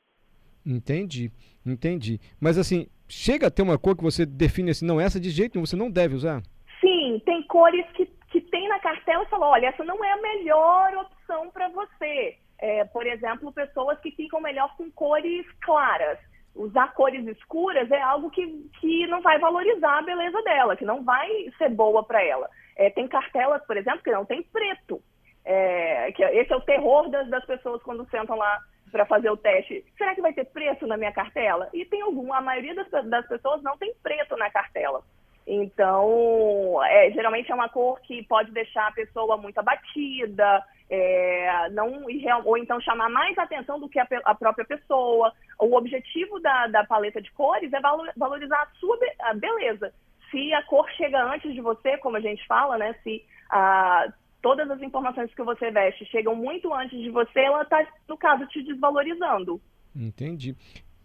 Entendi, 0.66 1.32
entendi. 1.64 2.20
Mas 2.42 2.58
assim, 2.58 2.88
chega 3.08 3.48
a 3.48 3.52
ter 3.52 3.62
uma 3.62 3.78
cor 3.78 3.96
que 3.96 4.04
você 4.04 4.26
define 4.26 4.72
assim, 4.72 4.86
não, 4.86 5.00
essa 5.00 5.20
de 5.20 5.30
jeito 5.30 5.56
nenhum 5.56 5.66
você 5.66 5.76
não 5.76 5.90
deve 5.90 6.16
usar? 6.16 6.42
Sim, 6.82 7.22
tem 7.26 7.44
cores 7.44 7.86
que, 7.94 8.06
que 8.30 8.42
tem 8.42 8.68
na 8.68 8.80
cartela 8.80 9.24
e 9.24 9.28
fala, 9.28 9.48
olha, 9.48 9.68
essa 9.68 9.84
não 9.84 10.04
é 10.04 10.12
a 10.12 10.22
melhor 10.22 10.94
opção 10.96 11.50
para 11.52 11.70
você. 11.70 12.38
É, 12.58 12.86
por 12.86 13.06
exemplo, 13.06 13.52
pessoas 13.52 14.00
que 14.00 14.12
ficam 14.12 14.40
melhor 14.40 14.76
com 14.78 14.90
cores 14.92 15.46
claras. 15.62 16.18
Usar 16.56 16.94
cores 16.94 17.28
escuras 17.28 17.92
é 17.92 18.02
algo 18.02 18.30
que, 18.30 18.48
que 18.80 19.06
não 19.08 19.22
vai 19.22 19.38
valorizar 19.40 20.00
a 20.00 20.04
beleza 20.04 20.42
dela, 20.44 20.76
que 20.76 20.86
não 20.86 21.04
vai 21.04 21.30
ser 21.58 21.70
boa 21.70 22.04
para 22.04 22.24
ela. 22.24 22.50
É, 22.78 22.90
tem 22.90 23.08
cartelas, 23.08 23.62
por 23.66 23.76
exemplo, 23.76 24.02
que 24.02 24.12
não 24.12 24.26
tem 24.26 24.42
preto. 24.44 25.02
É, 25.44 26.12
que 26.14 26.24
esse 26.24 26.52
é 26.52 26.56
o 26.56 26.62
terror 26.62 27.10
das, 27.10 27.30
das 27.30 27.46
pessoas 27.46 27.84
quando 27.84 28.10
sentam 28.10 28.38
lá 28.38 28.60
para 28.92 29.06
fazer 29.06 29.30
o 29.30 29.38
teste, 29.38 29.84
será 29.98 30.16
que 30.16 30.22
vai 30.22 30.34
ter 30.34 30.46
preto 30.46 30.88
na 30.88 30.98
minha 30.98 31.12
cartela? 31.12 31.70
E 31.74 31.86
tem 31.86 32.02
algum, 32.02 32.32
a 32.34 32.42
maioria 32.42 32.76
das, 32.76 32.90
das 33.10 33.28
pessoas 33.28 33.62
não 33.62 33.78
tem 33.78 33.94
preto 34.02 34.38
na 34.38 34.50
cartela. 34.50 35.04
Então, 35.48 36.84
é, 36.84 37.12
geralmente 37.12 37.52
é 37.52 37.56
uma 37.56 37.70
cor 37.70 38.00
que 38.02 38.24
pode 38.24 38.52
deixar 38.52 38.88
a 38.88 38.94
pessoa 38.94 39.38
muito 39.38 39.60
abatida, 39.60 40.64
é, 40.90 41.70
não, 41.72 42.06
ou 42.46 42.58
então 42.58 42.80
chamar 42.82 43.10
mais 43.10 43.38
atenção 43.38 43.80
do 43.80 43.88
que 43.88 44.00
a, 44.00 44.08
a, 44.26 44.34
própria 44.34 44.66
pessoa. 44.66 45.32
O 45.60 45.76
objetivo 45.76 46.40
da, 46.40 46.68
da 46.68 46.84
paleta 46.84 47.22
de 47.22 47.32
cores 47.32 47.72
é 47.74 47.80
valorizar 48.16 48.62
a 48.62 48.80
sua 48.80 48.98
a 49.20 49.34
beleza. 49.34 49.94
Se 50.32 50.54
a 50.54 50.64
cor 50.64 50.90
chega 50.92 51.24
antes 51.24 51.54
de 51.54 51.62
você, 51.62 51.98
como 51.98 52.18
a 52.18 52.22
gente 52.22 52.46
fala, 52.48 52.78
né? 52.78 52.96
Se 53.04 53.24
a, 53.50 54.08
todas 54.46 54.70
as 54.70 54.80
informações 54.80 55.34
que 55.34 55.42
você 55.42 55.72
veste 55.72 56.06
chegam 56.06 56.36
muito 56.36 56.72
antes 56.72 57.02
de 57.02 57.10
você, 57.10 57.40
ela 57.40 57.64
está, 57.64 57.84
no 58.08 58.16
caso, 58.16 58.46
te 58.46 58.62
desvalorizando. 58.62 59.60
Entendi. 59.96 60.56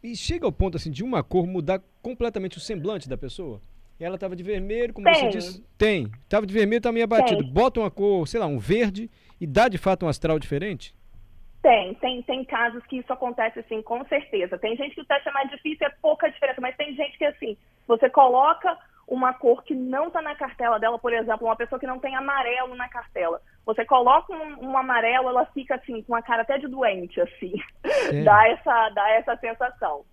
E 0.02 0.14
chega 0.14 0.44
ao 0.44 0.52
ponto 0.52 0.76
assim 0.76 0.90
de 0.90 1.02
uma 1.02 1.22
cor 1.22 1.46
mudar 1.46 1.80
completamente 2.02 2.58
o 2.58 2.60
semblante 2.60 3.08
da 3.08 3.16
pessoa? 3.16 3.62
Ela 3.98 4.16
estava 4.16 4.36
de 4.36 4.42
vermelho, 4.42 4.92
como 4.92 5.06
Tem. 5.06 5.14
você 5.14 5.28
disse. 5.28 5.64
Tem. 5.78 6.10
Estava 6.22 6.44
de 6.44 6.52
vermelho, 6.52 6.80
está 6.80 6.92
meio 6.92 7.04
abatido. 7.04 7.42
Tem. 7.42 7.50
Bota 7.50 7.80
uma 7.80 7.90
cor, 7.90 8.28
sei 8.28 8.38
lá, 8.38 8.46
um 8.46 8.58
verde 8.58 9.10
e 9.40 9.46
dá 9.46 9.68
de 9.68 9.78
fato 9.78 10.04
um 10.04 10.08
astral 10.10 10.38
diferente? 10.38 10.94
Tem, 11.62 11.94
tem, 11.94 12.22
tem 12.22 12.44
casos 12.44 12.84
que 12.84 12.98
isso 12.98 13.10
acontece 13.10 13.58
assim, 13.60 13.80
com 13.80 14.04
certeza. 14.04 14.58
Tem 14.58 14.76
gente 14.76 14.94
que 14.94 15.00
o 15.00 15.06
teste 15.06 15.30
é 15.30 15.32
mais 15.32 15.48
difícil, 15.48 15.86
é 15.86 15.90
pouca 16.02 16.30
diferença, 16.30 16.60
mas 16.60 16.76
tem 16.76 16.94
gente 16.94 17.16
que 17.16 17.24
assim, 17.24 17.56
você 17.88 18.10
coloca 18.10 18.76
uma 19.10 19.34
cor 19.34 19.64
que 19.64 19.74
não 19.74 20.06
está 20.06 20.22
na 20.22 20.36
cartela 20.36 20.78
dela, 20.78 20.96
por 20.96 21.12
exemplo, 21.12 21.48
uma 21.48 21.56
pessoa 21.56 21.80
que 21.80 21.86
não 21.86 21.98
tem 21.98 22.14
amarelo 22.14 22.76
na 22.76 22.88
cartela. 22.88 23.42
Você 23.66 23.84
coloca 23.84 24.32
um, 24.32 24.70
um 24.70 24.78
amarelo, 24.78 25.28
ela 25.28 25.44
fica 25.46 25.74
assim, 25.74 26.00
com 26.02 26.14
a 26.14 26.22
cara 26.22 26.42
até 26.42 26.56
de 26.58 26.68
doente, 26.68 27.20
assim. 27.20 27.52
dá, 28.24 28.48
essa, 28.48 28.88
dá 28.90 29.10
essa 29.10 29.36
sensação. 29.36 30.04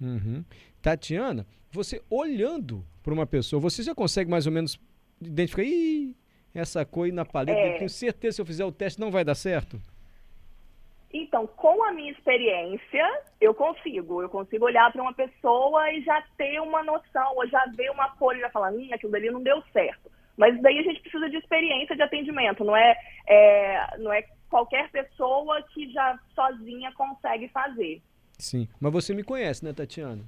Uhum. 0.00 0.44
Tatiana, 0.80 1.44
você 1.72 2.00
olhando 2.08 2.84
para 3.02 3.12
uma 3.12 3.26
pessoa, 3.26 3.58
você 3.58 3.82
já 3.82 3.92
consegue 3.92 4.30
mais 4.30 4.46
ou 4.46 4.52
menos 4.52 4.78
identificar, 5.20 5.64
Ih, 5.64 6.16
essa 6.54 6.84
cor 6.84 7.06
aí 7.06 7.12
na 7.12 7.24
paleta, 7.24 7.58
é... 7.58 7.78
tenho 7.78 7.90
certeza 7.90 8.30
que 8.30 8.36
se 8.36 8.40
eu 8.42 8.46
fizer 8.46 8.64
o 8.64 8.70
teste 8.70 9.00
não 9.00 9.10
vai 9.10 9.24
dar 9.24 9.34
certo? 9.34 9.80
Então, 11.16 11.46
com 11.46 11.84
a 11.84 11.92
minha 11.92 12.10
experiência, 12.10 13.22
eu 13.40 13.54
consigo. 13.54 14.20
Eu 14.20 14.28
consigo 14.28 14.64
olhar 14.64 14.90
para 14.90 15.00
uma 15.00 15.14
pessoa 15.14 15.88
e 15.92 16.02
já 16.02 16.20
ter 16.36 16.60
uma 16.60 16.82
noção, 16.82 17.36
ou 17.36 17.46
já 17.46 17.64
ver 17.76 17.88
uma 17.92 18.10
cor 18.16 18.36
e 18.36 18.40
já 18.40 18.50
falar, 18.50 18.72
hum, 18.72 18.88
aquilo 18.92 19.12
dali 19.12 19.30
não 19.30 19.40
deu 19.40 19.62
certo. 19.72 20.10
Mas 20.36 20.60
daí 20.60 20.76
a 20.76 20.82
gente 20.82 21.00
precisa 21.00 21.30
de 21.30 21.36
experiência 21.36 21.94
de 21.94 22.02
atendimento, 22.02 22.64
não 22.64 22.76
é, 22.76 22.96
é, 23.28 23.96
não 23.98 24.12
é 24.12 24.24
qualquer 24.50 24.90
pessoa 24.90 25.62
que 25.72 25.88
já 25.92 26.18
sozinha 26.34 26.90
consegue 26.94 27.46
fazer. 27.50 28.02
Sim, 28.36 28.66
mas 28.80 28.92
você 28.92 29.14
me 29.14 29.22
conhece, 29.22 29.64
né, 29.64 29.72
Tatiana? 29.72 30.24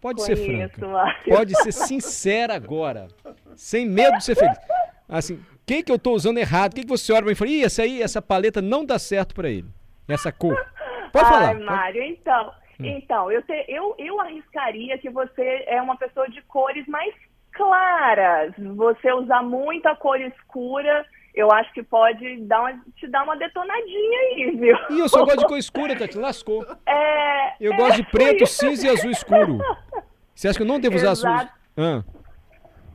Pode 0.00 0.22
Conheço, 0.22 0.42
ser 0.42 0.70
franca. 0.70 0.88
Márcio. 0.88 1.34
Pode 1.34 1.54
ser 1.62 1.72
sincera 1.72 2.54
agora. 2.54 3.08
Sem 3.54 3.86
medo 3.86 4.16
de 4.16 4.24
ser 4.24 4.36
feliz. 4.36 4.58
Assim, 5.06 5.44
quem 5.66 5.82
que 5.82 5.92
eu 5.92 5.96
estou 5.96 6.14
usando 6.14 6.38
errado? 6.38 6.72
O 6.72 6.76
que, 6.76 6.86
você 6.86 7.12
olha 7.12 7.30
e 7.30 7.34
fala, 7.34 7.50
Ih, 7.50 7.64
essa 7.64 7.82
aí, 7.82 8.00
essa 8.00 8.22
paleta 8.22 8.62
não 8.62 8.86
dá 8.86 8.98
certo 8.98 9.34
para 9.34 9.50
ele? 9.50 9.68
Essa 10.08 10.32
cor? 10.32 10.56
Pode 11.12 11.26
Ai, 11.26 11.32
falar. 11.32 11.60
Mário, 11.60 12.02
então, 12.02 12.52
hum. 12.80 12.84
então 12.84 13.32
eu, 13.32 13.42
te, 13.42 13.64
eu, 13.68 13.94
eu 13.98 14.20
arriscaria 14.20 14.98
que 14.98 15.10
você 15.10 15.64
é 15.66 15.80
uma 15.80 15.96
pessoa 15.96 16.28
de 16.28 16.40
cores 16.42 16.86
mais 16.86 17.14
claras. 17.52 18.52
Você 18.76 19.12
usar 19.12 19.42
muita 19.42 19.94
cor 19.96 20.20
escura, 20.20 21.04
eu 21.34 21.50
acho 21.52 21.72
que 21.72 21.82
pode 21.82 22.38
dar 22.46 22.60
uma, 22.60 22.84
te 22.96 23.06
dar 23.08 23.24
uma 23.24 23.36
detonadinha 23.36 24.18
aí, 24.20 24.56
viu? 24.56 24.76
Ih, 24.90 25.00
eu 25.00 25.08
só 25.08 25.24
gosto 25.24 25.40
de 25.40 25.46
cor 25.46 25.58
escura, 25.58 25.96
Tati, 25.96 26.18
lascou. 26.18 26.64
É, 26.86 27.54
eu 27.60 27.72
é, 27.72 27.76
gosto 27.76 27.96
de 27.96 28.10
preto, 28.10 28.46
cinza 28.46 28.86
e 28.86 28.90
azul 28.90 29.10
escuro. 29.10 29.58
Você 30.34 30.48
acha 30.48 30.58
que 30.58 30.62
eu 30.62 30.68
não 30.68 30.80
devo 30.80 30.96
usar 30.96 31.10
azul? 31.10 31.30
Ah. 31.30 32.02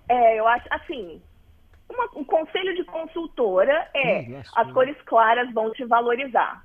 É, 0.10 0.40
eu 0.40 0.48
acho, 0.48 0.66
assim, 0.70 1.22
uma, 1.90 2.10
um 2.16 2.24
conselho 2.24 2.76
de 2.76 2.84
consultora 2.84 3.88
é, 3.94 4.22
hum, 4.22 4.42
as 4.56 4.72
cores 4.72 4.96
claras 5.06 5.52
vão 5.54 5.72
te 5.72 5.86
valorizar. 5.86 6.64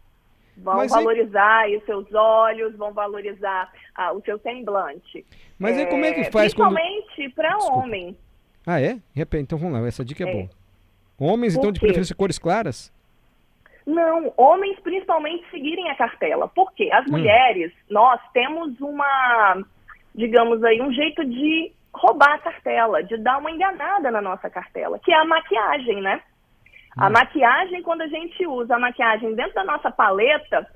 Vão 0.62 0.76
Mas 0.76 0.90
valorizar 0.90 1.60
aí... 1.60 1.76
os 1.76 1.84
seus 1.84 2.12
olhos, 2.12 2.76
vão 2.76 2.92
valorizar 2.92 3.72
ah, 3.94 4.12
o 4.12 4.20
seu 4.22 4.38
semblante. 4.40 5.24
Mas 5.58 5.76
é, 5.76 5.80
aí 5.80 5.86
como 5.86 6.04
é 6.04 6.12
que 6.12 6.24
faz 6.30 6.52
Principalmente 6.52 7.14
quando... 7.16 7.34
para 7.34 7.58
homem. 7.58 8.16
Ah, 8.66 8.80
é? 8.80 8.98
Então 9.16 9.58
vamos 9.58 9.80
lá, 9.80 9.86
essa 9.86 10.04
dica 10.04 10.24
é, 10.24 10.28
é. 10.28 10.32
boa. 10.32 10.48
Homens, 11.18 11.56
então, 11.56 11.72
de 11.72 11.80
preferência 11.80 12.14
cores 12.14 12.38
claras? 12.38 12.92
Não, 13.84 14.32
homens 14.36 14.78
principalmente 14.80 15.48
seguirem 15.50 15.90
a 15.90 15.96
cartela. 15.96 16.46
Por 16.48 16.72
quê? 16.74 16.90
As 16.92 17.06
hum. 17.06 17.12
mulheres, 17.12 17.72
nós 17.88 18.20
temos 18.32 18.78
uma, 18.80 19.64
digamos 20.14 20.62
aí, 20.62 20.80
um 20.80 20.92
jeito 20.92 21.24
de 21.24 21.72
roubar 21.92 22.34
a 22.34 22.38
cartela, 22.38 23.02
de 23.02 23.16
dar 23.16 23.38
uma 23.38 23.50
enganada 23.50 24.10
na 24.10 24.20
nossa 24.20 24.50
cartela, 24.50 24.98
que 24.98 25.12
é 25.12 25.16
a 25.16 25.24
maquiagem, 25.24 26.00
né? 26.02 26.22
Hum. 26.98 27.04
A 27.04 27.10
maquiagem, 27.10 27.82
quando 27.82 28.02
a 28.02 28.08
gente 28.08 28.46
usa 28.46 28.74
a 28.74 28.78
maquiagem 28.78 29.34
dentro 29.34 29.54
da 29.54 29.64
nossa 29.64 29.90
paleta, 29.90 30.66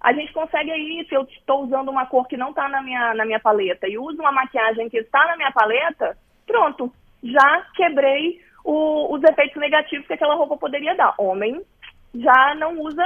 a 0.00 0.12
gente 0.12 0.32
consegue 0.32 0.70
aí, 0.70 1.06
se 1.08 1.14
eu 1.14 1.22
estou 1.22 1.64
usando 1.64 1.90
uma 1.90 2.06
cor 2.06 2.26
que 2.26 2.36
não 2.36 2.50
está 2.50 2.68
na 2.68 2.82
minha, 2.82 3.14
na 3.14 3.24
minha 3.24 3.40
paleta 3.40 3.88
e 3.88 3.98
uso 3.98 4.20
uma 4.20 4.32
maquiagem 4.32 4.88
que 4.88 4.98
está 4.98 5.26
na 5.26 5.36
minha 5.36 5.52
paleta, 5.52 6.16
pronto, 6.46 6.92
já 7.22 7.66
quebrei 7.74 8.40
o, 8.64 9.14
os 9.14 9.22
efeitos 9.22 9.56
negativos 9.56 10.06
que 10.06 10.12
aquela 10.12 10.34
roupa 10.34 10.56
poderia 10.56 10.94
dar. 10.94 11.14
Homem 11.18 11.60
já 12.14 12.54
não 12.56 12.78
usa 12.80 13.04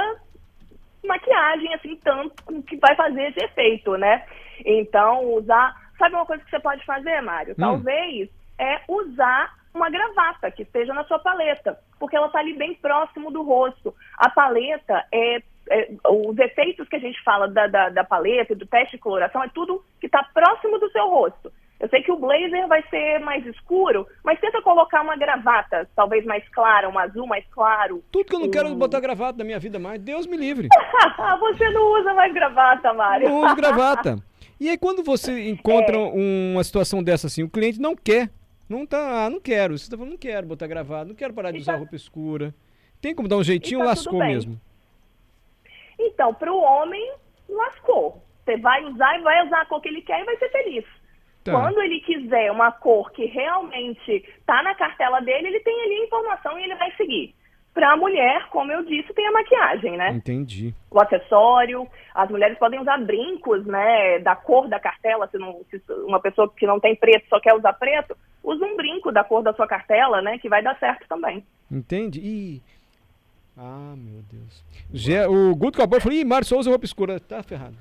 maquiagem 1.05 1.73
assim 1.75 1.95
tanto 1.97 2.63
que 2.63 2.77
vai 2.77 2.95
fazer 2.95 3.29
esse 3.29 3.45
efeito, 3.45 3.95
né? 3.97 4.25
Então, 4.65 5.33
usar. 5.33 5.75
Sabe 5.97 6.15
uma 6.15 6.25
coisa 6.25 6.43
que 6.43 6.49
você 6.49 6.59
pode 6.59 6.83
fazer, 6.85 7.21
Mário? 7.21 7.53
Hum. 7.53 7.61
Talvez 7.61 8.29
é 8.59 8.81
usar 8.87 9.53
uma 9.73 9.89
gravata 9.89 10.49
que 10.51 10.63
esteja 10.63 10.93
na 10.93 11.03
sua 11.03 11.19
paleta, 11.19 11.77
porque 11.99 12.15
ela 12.15 12.27
está 12.27 12.39
ali 12.39 12.53
bem 12.53 12.73
próximo 12.75 13.31
do 13.31 13.43
rosto. 13.43 13.93
A 14.17 14.29
paleta 14.29 15.03
é, 15.11 15.41
é, 15.69 15.89
os 16.09 16.37
efeitos 16.37 16.87
que 16.87 16.95
a 16.95 16.99
gente 16.99 17.21
fala 17.23 17.47
da, 17.47 17.67
da, 17.67 17.89
da 17.89 18.03
paleta 18.03 18.53
e 18.53 18.55
do 18.55 18.65
teste 18.65 18.97
de 18.97 19.01
coloração 19.01 19.43
é 19.43 19.49
tudo 19.49 19.83
que 19.99 20.05
está 20.05 20.23
próximo 20.33 20.79
do 20.79 20.89
seu 20.91 21.07
rosto. 21.09 21.51
Eu 21.79 21.89
sei 21.89 22.01
que 22.01 22.11
o 22.11 22.17
blazer 22.17 22.67
vai 22.67 22.81
ser 22.89 23.19
mais 23.19 23.45
escuro, 23.45 24.07
mas 24.23 24.39
tenta 24.39 24.61
colocar 24.61 25.01
uma 25.01 25.17
gravata, 25.17 25.87
talvez 25.95 26.23
mais 26.25 26.47
clara, 26.49 26.89
um 26.89 26.97
azul 26.97 27.27
mais 27.27 27.45
claro. 27.51 28.01
Tudo 28.11 28.25
que 28.25 28.35
eu 28.35 28.39
não 28.39 28.47
um... 28.47 28.51
quero 28.51 28.73
botar 28.75 29.01
gravata 29.01 29.37
na 29.39 29.43
minha 29.43 29.59
vida 29.59 29.77
mais, 29.77 29.99
Deus 30.01 30.25
me 30.25 30.37
livre. 30.37 30.69
você 31.39 31.69
não 31.71 31.99
usa 31.99 32.13
mais 32.13 32.33
gravata, 32.33 32.93
Mário. 32.93 33.29
Não 33.29 33.41
uso 33.41 33.55
gravata. 33.55 34.17
E 34.57 34.69
aí 34.69 34.77
quando 34.77 35.03
você 35.03 35.49
encontra 35.49 35.97
é. 35.97 36.11
uma 36.53 36.63
situação 36.63 37.03
dessa 37.03 37.27
assim, 37.27 37.43
o 37.43 37.49
cliente 37.49 37.77
não 37.77 37.93
quer, 37.93 38.29
não 38.67 38.85
tá, 38.85 39.25
ah, 39.25 39.29
não 39.29 39.39
quero, 39.39 39.77
você 39.77 39.89
tá 39.89 39.95
falando, 39.95 40.11
não 40.11 40.17
quero 40.17 40.47
botar 40.47 40.67
gravata, 40.67 41.05
não 41.05 41.15
quero 41.15 41.33
parar 41.33 41.51
de 41.51 41.59
usar 41.59 41.73
tá... 41.73 41.77
roupa 41.77 41.95
escura. 41.95 42.53
Tem 43.01 43.13
como 43.13 43.27
dar 43.27 43.37
um 43.37 43.43
jeitinho, 43.43 43.79
tá 43.79 43.85
lascou 43.85 44.19
mesmo. 44.19 44.59
Então, 45.99 46.33
para 46.33 46.51
o 46.51 46.59
homem, 46.59 47.13
lascou. 47.47 48.21
Você 48.43 48.57
vai 48.57 48.83
usar 48.85 49.19
e 49.19 49.23
vai 49.23 49.45
usar 49.45 49.61
a 49.61 49.65
cor 49.65 49.81
que 49.81 49.89
ele 49.89 50.01
quer 50.01 50.21
e 50.21 50.25
vai 50.25 50.37
ser 50.37 50.49
feliz. 50.49 50.85
Tá. 51.43 51.51
Quando 51.51 51.79
ele 51.79 51.99
quiser 52.01 52.51
uma 52.51 52.71
cor 52.71 53.11
que 53.11 53.25
realmente 53.25 54.11
está 54.39 54.63
na 54.63 54.73
cartela 54.73 55.19
dele, 55.21 55.47
ele 55.47 55.59
tem 55.59 55.81
ali 55.83 55.93
a 55.93 56.05
informação 56.05 56.59
e 56.59 56.63
ele 56.63 56.75
vai 56.75 56.91
seguir. 56.95 57.35
Para 57.75 57.91
a 57.91 57.97
mulher, 57.97 58.47
como 58.51 58.71
eu 58.71 58.85
disse, 58.85 59.13
tem 59.13 59.27
a 59.27 59.33
maquiagem, 59.33 59.97
né? 59.97 60.11
Entendi. 60.11 60.73
O 60.89 60.97
acessório, 60.97 61.85
as 62.13 62.29
mulheres 62.29 62.57
podem 62.57 62.79
usar 62.79 62.97
brincos, 62.99 63.65
né, 63.65 64.17
da 64.19 64.33
cor 64.33 64.69
da 64.69 64.79
cartela, 64.79 65.27
se, 65.27 65.37
não, 65.37 65.59
se 65.69 65.81
uma 66.07 66.21
pessoa 66.21 66.49
que 66.55 66.65
não 66.65 66.79
tem 66.79 66.95
preto 66.95 67.27
só 67.27 67.37
quer 67.37 67.53
usar 67.53 67.73
preto, 67.73 68.15
usa 68.41 68.65
um 68.65 68.77
brinco 68.77 69.11
da 69.11 69.25
cor 69.25 69.43
da 69.43 69.53
sua 69.53 69.67
cartela, 69.67 70.21
né, 70.21 70.39
que 70.39 70.47
vai 70.47 70.63
dar 70.63 70.79
certo 70.79 71.05
também. 71.09 71.45
Entendi. 71.69 72.21
E... 72.23 72.61
Ah, 73.57 73.93
meu 73.97 74.21
Deus. 74.31 75.29
O 75.29 75.53
Guto 75.53 75.77
acabou 75.77 75.97
e 75.97 76.01
falou, 76.01 76.17
ih, 76.17 76.23
Mário 76.23 76.47
só 76.47 76.57
usa 76.57 76.69
roupa 76.69 76.85
escura. 76.85 77.19
Tá 77.19 77.43
ferrado. 77.43 77.75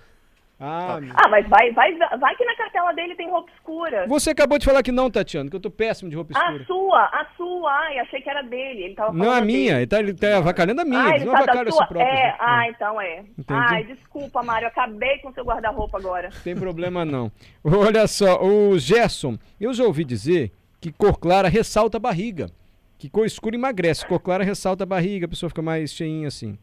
Ah, 0.58 1.00
ah, 1.16 1.28
mas 1.28 1.48
vai, 1.48 1.72
vai, 1.72 1.92
vai 1.96 2.36
que 2.36 2.44
na 2.44 2.56
cartela 2.56 2.92
dele 2.92 3.16
tem 3.16 3.28
roupa 3.28 3.50
escura. 3.56 4.06
Você 4.06 4.30
acabou 4.30 4.56
de 4.56 4.64
falar 4.64 4.82
que 4.84 4.92
não, 4.92 5.10
Tatiana, 5.10 5.50
que 5.50 5.56
eu 5.56 5.60
tô 5.60 5.68
péssimo 5.68 6.08
de 6.08 6.14
roupa 6.14 6.32
escura. 6.32 6.62
A 6.62 6.64
sua, 6.64 7.02
a 7.02 7.26
sua, 7.36 7.72
ai, 7.72 7.98
achei 7.98 8.20
que 8.20 8.30
era 8.30 8.42
dele. 8.42 8.84
Ele 8.84 8.94
tava 8.94 9.12
não, 9.12 9.32
a 9.32 9.40
minha, 9.40 9.78
ele 9.78 9.86
tá, 9.86 9.98
ele 9.98 10.14
tá 10.14 10.38
avacalhando 10.38 10.80
a 10.80 10.84
minha, 10.84 11.02
ah, 11.02 11.16
ele 11.16 11.24
não 11.24 11.32
tá 11.32 11.40
avacalha 11.40 11.70
sua... 11.72 11.86
próprio. 11.86 12.06
É, 12.06 12.28
né? 12.28 12.36
ah, 12.38 12.68
então 12.68 13.00
é. 13.00 13.24
Entendi. 13.36 13.60
Ai, 13.68 13.84
desculpa, 13.84 14.42
Mário, 14.44 14.68
acabei 14.68 15.18
com 15.18 15.32
seu 15.32 15.44
guarda-roupa 15.44 15.98
agora. 15.98 16.30
Tem 16.44 16.54
problema 16.54 17.04
não. 17.04 17.32
Olha 17.64 18.06
só, 18.06 18.40
o 18.40 18.78
Gerson, 18.78 19.36
eu 19.60 19.74
já 19.74 19.82
ouvi 19.82 20.04
dizer 20.04 20.52
que 20.80 20.92
cor 20.92 21.18
clara 21.18 21.48
ressalta 21.48 21.96
a 21.96 22.00
barriga. 22.00 22.48
Que 22.96 23.10
cor 23.10 23.26
escura 23.26 23.56
emagrece, 23.56 24.06
cor 24.06 24.20
clara 24.20 24.44
ressalta 24.44 24.84
a 24.84 24.86
barriga, 24.86 25.26
a 25.26 25.28
pessoa 25.28 25.50
fica 25.50 25.60
mais 25.60 25.92
cheinha 25.92 26.28
assim. 26.28 26.56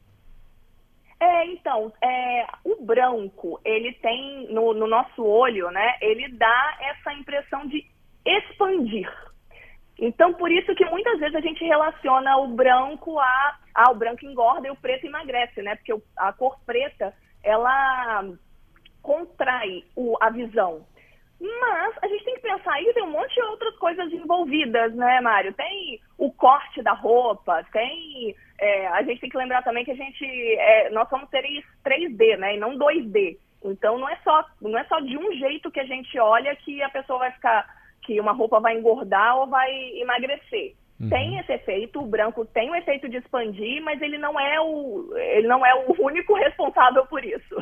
É, 1.21 1.45
então, 1.45 1.93
é, 2.03 2.47
o 2.65 2.83
branco, 2.83 3.61
ele 3.63 3.93
tem, 3.93 4.47
no, 4.51 4.73
no 4.73 4.87
nosso 4.87 5.23
olho, 5.23 5.69
né, 5.69 5.95
ele 6.01 6.27
dá 6.29 6.77
essa 6.81 7.13
impressão 7.13 7.67
de 7.67 7.85
expandir. 8.25 9.07
Então, 9.99 10.33
por 10.33 10.51
isso 10.51 10.73
que 10.73 10.83
muitas 10.85 11.19
vezes 11.19 11.35
a 11.35 11.41
gente 11.41 11.63
relaciona 11.63 12.37
o 12.37 12.47
branco 12.47 13.19
a. 13.19 13.59
Ah, 13.73 13.91
o 13.91 13.95
branco 13.95 14.25
engorda 14.25 14.67
e 14.67 14.71
o 14.71 14.75
preto 14.75 15.05
emagrece, 15.05 15.61
né? 15.61 15.75
Porque 15.75 15.93
a 16.17 16.33
cor 16.33 16.59
preta, 16.65 17.13
ela 17.43 18.25
contrai 19.03 19.83
o, 19.95 20.17
a 20.19 20.29
visão. 20.31 20.85
Mas 21.39 21.95
a 22.01 22.07
gente 22.07 22.23
tem 22.23 22.35
que 22.35 22.41
pensar 22.41 22.73
aí, 22.73 22.93
tem 22.93 23.03
um 23.03 23.11
monte 23.11 23.33
de 23.33 23.41
outras 23.41 23.75
coisas 23.77 24.11
envolvidas, 24.11 24.93
né, 24.95 25.21
Mário? 25.21 25.53
Tem 25.53 25.99
o 26.17 26.31
corte 26.31 26.81
da 26.81 26.93
roupa, 26.93 27.63
tem. 27.71 28.35
É, 28.61 28.87
a 28.89 29.01
gente 29.01 29.19
tem 29.19 29.29
que 29.29 29.37
lembrar 29.37 29.63
também 29.63 29.83
que 29.83 29.91
a 29.91 29.95
gente. 29.95 30.23
É, 30.23 30.91
nós 30.91 31.09
somos 31.09 31.27
seres 31.31 31.65
3D, 31.83 32.37
né? 32.37 32.55
E 32.55 32.59
não 32.59 32.77
2D. 32.77 33.37
Então 33.65 33.97
não 33.97 34.07
é 34.07 34.15
só, 34.23 34.45
não 34.61 34.77
é 34.77 34.83
só 34.85 34.99
de 34.99 35.17
um 35.17 35.33
jeito 35.33 35.71
que 35.71 35.79
a 35.79 35.85
gente 35.85 36.17
olha 36.19 36.55
que 36.55 36.81
a 36.83 36.89
pessoa 36.89 37.19
vai 37.19 37.31
ficar. 37.31 37.67
que 38.03 38.19
uma 38.21 38.31
roupa 38.31 38.59
vai 38.59 38.77
engordar 38.77 39.37
ou 39.37 39.47
vai 39.47 39.71
emagrecer. 39.95 40.75
Uhum. 40.99 41.09
Tem 41.09 41.39
esse 41.39 41.51
efeito, 41.51 41.99
o 41.99 42.05
branco 42.05 42.45
tem 42.45 42.69
o 42.69 42.75
efeito 42.75 43.09
de 43.09 43.17
expandir, 43.17 43.81
mas 43.81 43.99
ele 43.99 44.19
não 44.19 44.39
é 44.39 44.61
o, 44.61 45.11
ele 45.15 45.47
não 45.47 45.65
é 45.65 45.73
o 45.87 45.95
único 45.99 46.35
responsável 46.35 47.03
por 47.07 47.25
isso. 47.25 47.55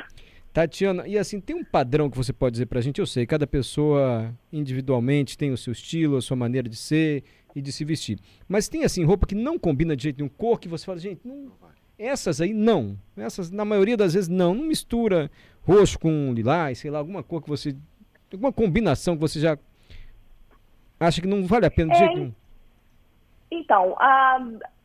Tatiana, 0.52 1.08
e 1.08 1.18
assim, 1.18 1.40
tem 1.40 1.56
um 1.56 1.64
padrão 1.64 2.10
que 2.10 2.18
você 2.18 2.34
pode 2.34 2.54
dizer 2.54 2.66
pra 2.66 2.82
gente? 2.82 3.00
Eu 3.00 3.06
sei, 3.06 3.26
cada 3.26 3.48
pessoa 3.48 4.34
individualmente 4.52 5.38
tem 5.38 5.52
o 5.52 5.58
seu 5.58 5.72
estilo, 5.72 6.18
a 6.18 6.22
sua 6.22 6.36
maneira 6.36 6.68
de 6.68 6.76
ser 6.76 7.24
e 7.56 7.62
de 7.62 7.72
se 7.72 7.84
vestir. 7.84 8.20
Mas 8.48 8.70
tem 8.70 8.84
assim, 8.84 9.04
roupa 9.04 9.28
que 9.28 9.36
não 9.36 9.58
combina 9.58 9.96
de 9.96 10.04
jeito 10.04 10.18
nenhum, 10.18 10.30
cor 10.30 10.60
que 10.60 10.68
você 10.68 10.86
fala, 10.86 11.00
gente, 11.00 11.22
não, 11.26 11.52
essas 11.98 12.40
aí 12.40 12.54
não. 12.54 12.98
Essas, 13.18 13.52
na 13.52 13.66
maioria 13.66 13.98
das 13.98 14.14
vezes, 14.14 14.30
não. 14.30 14.54
Não 14.54 14.64
mistura 14.64 15.30
roxo 15.62 16.00
com 16.00 16.34
lilás, 16.34 16.80
sei 16.80 16.90
lá, 16.90 17.00
alguma 17.00 17.22
cor 17.22 17.42
que 17.42 17.50
você. 17.50 17.76
Alguma 18.32 18.54
combinação 18.54 19.16
que 19.16 19.22
você 19.22 19.40
já 19.40 19.58
acha 21.00 21.22
que 21.22 21.28
não 21.28 21.46
vale 21.46 21.66
a 21.66 21.72
pena 21.72 21.92
de 21.92 21.96
é, 21.96 22.00
jeito 22.00 22.16
nenhum. 22.16 22.34
Então, 23.52 23.96
a 24.00 24.40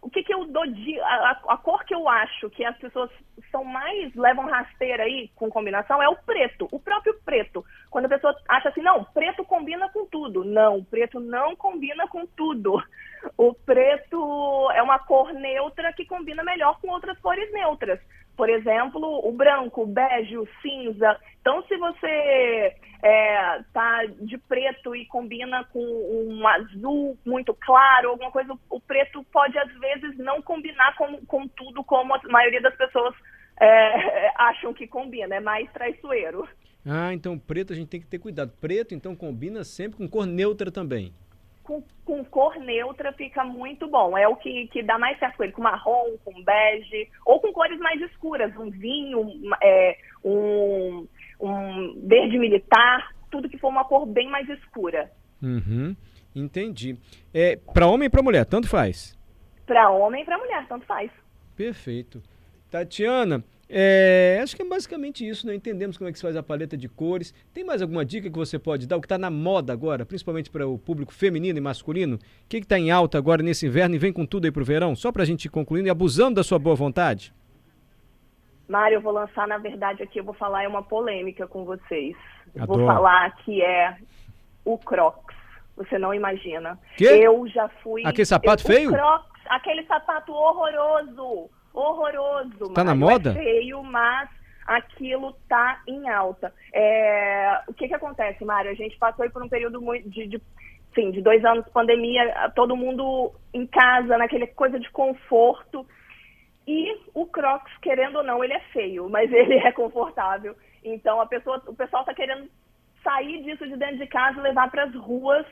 o 0.05 0.11
que, 0.11 0.23
que 0.23 0.35
eu 0.35 0.45
dou 0.47 0.67
de. 0.67 1.01
A, 1.01 1.31
a, 1.49 1.57
cor 1.57 1.83
que 1.85 1.95
eu 1.95 2.07
acho 2.07 2.51
que 2.51 2.63
as 2.63 2.77
pessoas 2.77 3.11
são 3.55 3.65
mais. 3.65 4.13
levam 4.17 4.47
rasteira 4.47 5.05
aí 5.05 5.31
com 5.37 5.49
combinação 5.49 6.03
é 6.03 6.09
o 6.09 6.17
preto, 6.17 6.69
o 6.73 6.81
próprio 6.81 7.15
preto. 7.25 7.65
Quando 7.89 8.07
a 8.07 8.09
pessoa 8.09 8.35
acha 8.49 8.69
assim, 8.69 8.83
não, 8.83 9.05
preto 9.05 9.45
combina 9.45 9.89
com 9.91 10.05
tudo. 10.07 10.45
Não, 10.45 10.83
preto 10.83 11.21
não 11.21 11.55
combina 11.55 12.09
com 12.09 12.27
tudo. 12.27 12.83
O 13.39 13.55
preto 13.55 14.71
é 14.73 14.83
uma 14.83 14.99
cor 14.99 15.33
neutra 15.33 15.93
que 15.93 16.05
combina 16.05 16.43
melhor 16.43 16.81
com 16.81 16.89
outras 16.89 17.19
cores 17.21 17.51
neutras. 17.53 18.01
Por 18.37 18.51
exemplo, 18.51 19.27
o 19.27 19.33
branco, 19.33 19.83
o 19.83 19.87
bege, 19.87 20.37
o 20.37 20.49
cinza. 20.61 21.17
Então, 21.41 21.63
se 21.63 21.77
você 21.77 22.75
é, 23.01 23.61
tá 23.73 24.05
de 24.21 24.37
preto 24.37 24.97
e 24.97 25.07
combina 25.07 25.63
com 25.73 25.81
um 25.81 26.47
azul 26.49 27.17
muito 27.25 27.55
claro, 27.55 28.11
alguma 28.11 28.33
coisa, 28.33 28.59
o 28.69 28.81
preto 28.81 29.25
pode 29.33 29.57
às 29.57 29.73
vezes 29.79 30.19
não 30.19 30.43
combinar 30.43 30.97
com, 30.97 31.25
com 31.25 31.47
tudo 31.47 31.85
como 31.85 32.15
a 32.15 32.21
maioria 32.25 32.61
das 32.61 32.75
pessoas 32.77 33.15
é, 33.61 34.31
acham 34.37 34.73
que 34.73 34.87
combina, 34.87 35.37
é 35.37 35.41
mais 35.41 35.71
traiçoeiro. 35.73 36.49
Ah, 36.87 37.15
então 37.15 37.39
preto 37.39 37.73
a 37.73 37.77
gente 37.77 37.89
tem 37.89 38.01
que 38.01 38.07
ter 38.07 38.19
cuidado. 38.19 38.53
Preto 38.61 38.95
então 38.95 39.17
combina 39.17 39.65
sempre 39.65 39.97
com 39.97 40.09
cor 40.09 40.27
neutra 40.27 40.71
também. 40.71 41.13
com, 41.63 41.83
com, 42.05 42.23
cor 42.25 42.57
neutra 42.57 43.13
fica 43.13 43.43
muito 43.43 43.89
bom. 43.89 44.17
É 44.19 44.29
o 44.29 44.37
que, 44.37 44.69
que 44.69 44.83
dá 44.83 44.99
mais 44.99 45.19
certo 45.19 45.37
com 45.37 45.45
ele, 45.45 45.53
com 45.53 45.63
marrom, 45.63 46.17
com 46.25 46.45
bege, 46.45 47.09
ou 47.25 47.41
com 47.41 47.53
cores 47.53 47.79
mais 47.79 48.01
escuras, 48.03 48.55
um 48.57 48.71
vinho, 48.71 49.25
é, 49.63 49.97
um, 50.23 51.07
um 51.41 52.07
verde 52.07 52.39
militar, 52.39 53.15
tudo 53.31 53.49
que 53.49 53.59
for 53.59 53.69
uma 53.69 53.85
cor 53.85 54.05
bem 54.05 54.29
mais 54.29 54.47
escura. 54.49 55.11
Uhum, 55.43 55.97
entendi. 56.35 56.99
É, 57.33 57.57
para 57.73 57.87
homem 57.87 58.07
e 58.07 58.11
para 58.11 58.23
mulher, 58.23 58.45
tanto 58.45 58.69
faz? 58.69 59.19
Para 59.67 59.91
homem 59.91 60.23
e 60.23 60.25
para 60.25 60.37
mulher, 60.37 60.67
tanto 60.69 60.85
faz. 60.85 61.11
Perfeito. 61.57 62.23
Tatiana, 62.75 63.45
é, 63.71 64.41
acho 64.43 64.57
que 64.57 64.63
é 64.63 64.65
basicamente 64.65 65.27
isso, 65.27 65.47
né? 65.47 65.55
Entendemos 65.55 65.97
como 65.97 66.11
é 66.11 66.13
que 66.13 66.19
se 66.19 66.25
faz 66.25 66.37
a 66.37 66.43
paleta 66.43 66.77
de 66.77 66.89
cores. 66.89 67.33
Tem 67.55 67.63
mais 67.63 67.81
alguma 67.81 68.05
dica 68.05 68.29
que 68.29 68.37
você 68.37 68.59
pode 68.59 68.85
dar? 68.85 68.97
O 68.97 69.01
que 69.01 69.07
está 69.07 69.17
na 69.17 69.31
moda 69.31 69.73
agora, 69.73 70.05
principalmente 70.05 70.51
para 70.51 70.67
o 70.67 70.77
público 70.77 71.15
feminino 71.15 71.57
e 71.57 71.61
masculino? 71.61 72.17
O 72.17 72.19
que 72.49 72.57
está 72.57 72.77
em 72.77 72.91
alta 72.91 73.17
agora 73.17 73.45
nesse 73.45 73.65
inverno 73.65 73.95
e 73.95 73.99
vem 73.99 74.13
com 74.13 74.27
tudo 74.27 74.47
aí 74.47 74.51
para 74.51 74.63
o 74.63 74.65
verão? 74.65 74.97
Só 74.97 75.13
para 75.13 75.23
a 75.23 75.25
gente 75.25 75.45
ir 75.45 75.51
concluindo 75.51 75.87
e 75.87 75.91
abusando 75.91 76.35
da 76.35 76.43
sua 76.43 76.59
boa 76.59 76.75
vontade? 76.75 77.33
Mário, 78.69 78.97
eu 78.97 79.01
vou 79.01 79.13
lançar, 79.13 79.47
na 79.47 79.59
verdade, 79.59 80.03
aqui, 80.03 80.19
eu 80.19 80.25
vou 80.25 80.35
falar 80.35 80.65
é 80.65 80.69
uma 80.69 80.83
polêmica 80.83 81.47
com 81.47 81.65
vocês. 81.65 82.17
Adoro. 82.59 82.81
Vou 82.81 82.87
falar 82.89 83.37
que 83.45 83.63
é 83.63 83.97
o 84.65 84.77
Crocs. 84.79 85.37
Você 85.77 85.97
não 85.97 86.13
imagina. 86.13 86.77
Que? 86.97 87.05
Eu 87.05 87.47
já 87.47 87.69
fui. 87.85 88.03
Aquele 88.05 88.27
sapato 88.27 88.65
eu, 88.65 88.67
feio? 88.67 88.91
Crocs, 88.91 89.43
aquele 89.49 89.85
sapato 89.85 90.33
horroroso 90.33 91.49
horroroso. 91.75 92.73
Tá 92.73 92.85
na 92.85 92.95
moda? 92.95 93.31
É 93.31 93.35
feio, 93.35 93.83
mas 93.83 94.31
aquilo 94.67 95.37
tá 95.49 95.83
em 95.87 96.09
alta. 96.09 96.55
É... 96.73 97.61
O 97.69 97.75
que 97.75 97.89
que 97.89 97.95
acontece, 97.95 98.45
Mário? 98.45 98.71
A 98.71 98.75
gente 98.75 98.97
passou 98.97 99.29
por 99.31 99.43
um 99.43 99.49
período 99.49 99.83
muito 99.83 100.09
de, 100.09 100.27
de, 100.27 100.41
sim, 100.95 101.11
de 101.11 101.21
dois 101.21 101.45
anos 101.45 101.65
de 101.65 101.71
pandemia, 101.71 102.53
todo 102.55 102.77
mundo 102.77 103.33
em 103.53 103.67
casa, 103.67 104.17
naquele 104.17 104.47
coisa 104.47 104.79
de 104.79 104.91
conforto. 104.91 105.87
E 106.67 106.99
o 107.13 107.27
Crocs, 107.27 107.77
querendo 107.83 108.17
ou 108.17 108.25
não, 108.25 108.43
ele 108.43 108.55
é 108.55 108.61
feio, 108.73 109.09
mas 109.11 109.31
ele 109.35 109.55
é 109.55 109.73
confortável. 109.73 110.57
Então 110.83 111.21
a 111.21 111.27
pessoa, 111.27 111.61
o 111.67 111.75
pessoal 111.75 112.03
está 112.03 112.15
querendo 112.15 112.49
sair 113.03 113.43
disso 113.43 113.67
de 113.67 113.77
dentro 113.77 113.99
de 113.99 114.07
casa 114.07 114.39
e 114.39 114.43
levar 114.43 114.71
para 114.71 114.85
as 114.85 114.95
ruas 114.95 115.47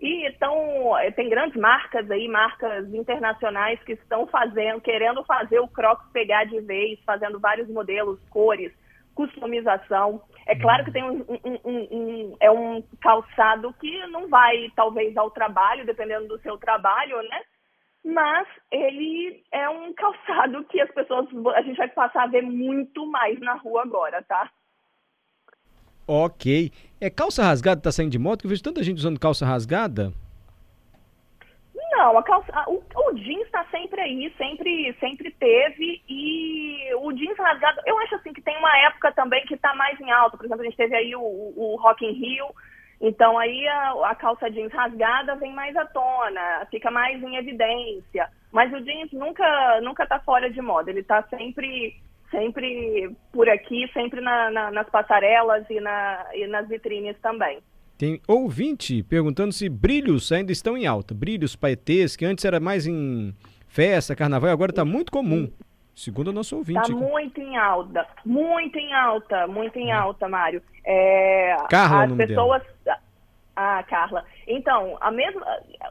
e 0.00 0.26
então, 0.28 0.92
tem 1.14 1.28
grandes 1.28 1.58
marcas 1.60 2.10
aí, 2.10 2.28
marcas 2.28 2.92
internacionais 2.92 3.82
que 3.82 3.92
estão 3.92 4.26
fazendo, 4.26 4.80
querendo 4.80 5.24
fazer 5.24 5.58
o 5.60 5.68
Crocs 5.68 6.10
pegar 6.12 6.44
de 6.44 6.60
vez, 6.60 7.00
fazendo 7.04 7.40
vários 7.40 7.68
modelos, 7.68 8.20
cores, 8.28 8.72
customização. 9.14 10.22
É 10.46 10.54
claro 10.54 10.84
que 10.84 10.92
tem 10.92 11.02
um, 11.02 11.24
um, 11.28 11.58
um, 11.64 11.88
um, 11.90 12.36
é 12.38 12.50
um 12.50 12.82
calçado 13.00 13.72
que 13.80 14.06
não 14.08 14.28
vai, 14.28 14.70
talvez, 14.76 15.16
ao 15.16 15.30
trabalho, 15.30 15.86
dependendo 15.86 16.28
do 16.28 16.38
seu 16.40 16.58
trabalho, 16.58 17.16
né? 17.22 17.40
Mas 18.04 18.46
ele 18.70 19.42
é 19.50 19.68
um 19.68 19.92
calçado 19.96 20.62
que 20.64 20.80
as 20.80 20.90
pessoas, 20.92 21.26
a 21.54 21.62
gente 21.62 21.78
vai 21.78 21.88
passar 21.88 22.24
a 22.24 22.28
ver 22.28 22.42
muito 22.42 23.06
mais 23.06 23.40
na 23.40 23.54
rua 23.54 23.82
agora, 23.82 24.22
tá? 24.22 24.50
Ok. 26.06 26.70
É 27.00 27.10
calça 27.10 27.42
rasgada 27.42 27.80
tá 27.80 27.92
saindo 27.92 28.12
de 28.12 28.18
moto? 28.18 28.40
Que 28.40 28.46
eu 28.46 28.50
vejo 28.50 28.62
tanta 28.62 28.82
gente 28.82 28.98
usando 28.98 29.20
calça 29.20 29.44
rasgada. 29.44 30.12
Não, 31.92 32.18
a 32.18 32.22
calça, 32.22 32.52
o, 32.68 32.82
o 32.94 33.12
jeans 33.14 33.46
está 33.46 33.64
sempre 33.70 34.00
aí, 34.00 34.32
sempre, 34.36 34.94
sempre 34.98 35.30
teve. 35.32 36.02
E 36.08 36.94
o 36.96 37.12
jeans 37.12 37.38
rasgado, 37.38 37.80
eu 37.86 37.98
acho 38.00 38.14
assim 38.14 38.32
que 38.32 38.40
tem 38.40 38.56
uma 38.58 38.78
época 38.86 39.12
também 39.12 39.44
que 39.46 39.54
está 39.54 39.74
mais 39.74 40.00
em 40.00 40.10
alta. 40.10 40.36
Por 40.36 40.46
exemplo, 40.46 40.62
a 40.62 40.64
gente 40.64 40.76
teve 40.76 40.94
aí 40.94 41.14
o, 41.14 41.20
o 41.20 41.76
Rock 41.80 42.04
in 42.04 42.12
Rio. 42.12 42.46
Então 43.00 43.38
aí 43.38 43.68
a, 43.68 44.10
a, 44.10 44.14
calça 44.14 44.50
jeans 44.50 44.72
rasgada 44.72 45.36
vem 45.36 45.52
mais 45.52 45.76
à 45.76 45.84
tona, 45.84 46.66
fica 46.70 46.90
mais 46.90 47.22
em 47.22 47.36
evidência. 47.36 48.30
Mas 48.50 48.72
o 48.72 48.80
jeans 48.80 49.12
nunca 49.12 49.80
nunca 49.82 50.06
tá 50.06 50.18
fora 50.20 50.50
de 50.50 50.62
moda, 50.62 50.90
ele 50.90 51.00
está 51.00 51.22
sempre 51.24 51.94
sempre 52.30 53.10
por 53.32 53.48
aqui, 53.48 53.88
sempre 53.92 54.20
na, 54.20 54.50
na, 54.50 54.70
nas 54.70 54.88
passarelas 54.88 55.64
e, 55.70 55.80
na, 55.80 56.26
e 56.34 56.46
nas 56.46 56.68
vitrines 56.68 57.16
também. 57.20 57.58
Tem 57.98 58.20
ouvinte 58.28 59.02
perguntando 59.02 59.52
se 59.52 59.68
brilhos 59.68 60.30
ainda 60.30 60.52
estão 60.52 60.76
em 60.76 60.86
alta. 60.86 61.14
Brilhos, 61.14 61.56
paetês, 61.56 62.14
que 62.14 62.26
antes 62.26 62.44
era 62.44 62.60
mais 62.60 62.86
em 62.86 63.34
festa, 63.68 64.14
carnaval, 64.14 64.50
agora 64.50 64.70
está 64.70 64.84
muito 64.84 65.10
comum. 65.10 65.50
Segundo 65.94 66.28
o 66.28 66.32
nosso 66.32 66.56
ouvinte. 66.56 66.78
Está 66.78 66.94
muito 66.94 67.40
em 67.40 67.56
alta, 67.56 68.06
muito 68.24 68.78
em 68.78 68.92
alta, 68.92 69.46
muito 69.46 69.78
em 69.78 69.88
hum. 69.88 69.96
alta, 69.96 70.28
Mário. 70.28 70.62
É, 70.84 71.56
Carla, 71.70 72.04
as 72.04 72.12
pessoas. 72.12 72.62
Dela. 72.84 72.98
Ah, 73.56 73.82
Carla. 73.88 74.22
Então, 74.46 74.96
a 75.00 75.10
mesma, 75.10 75.44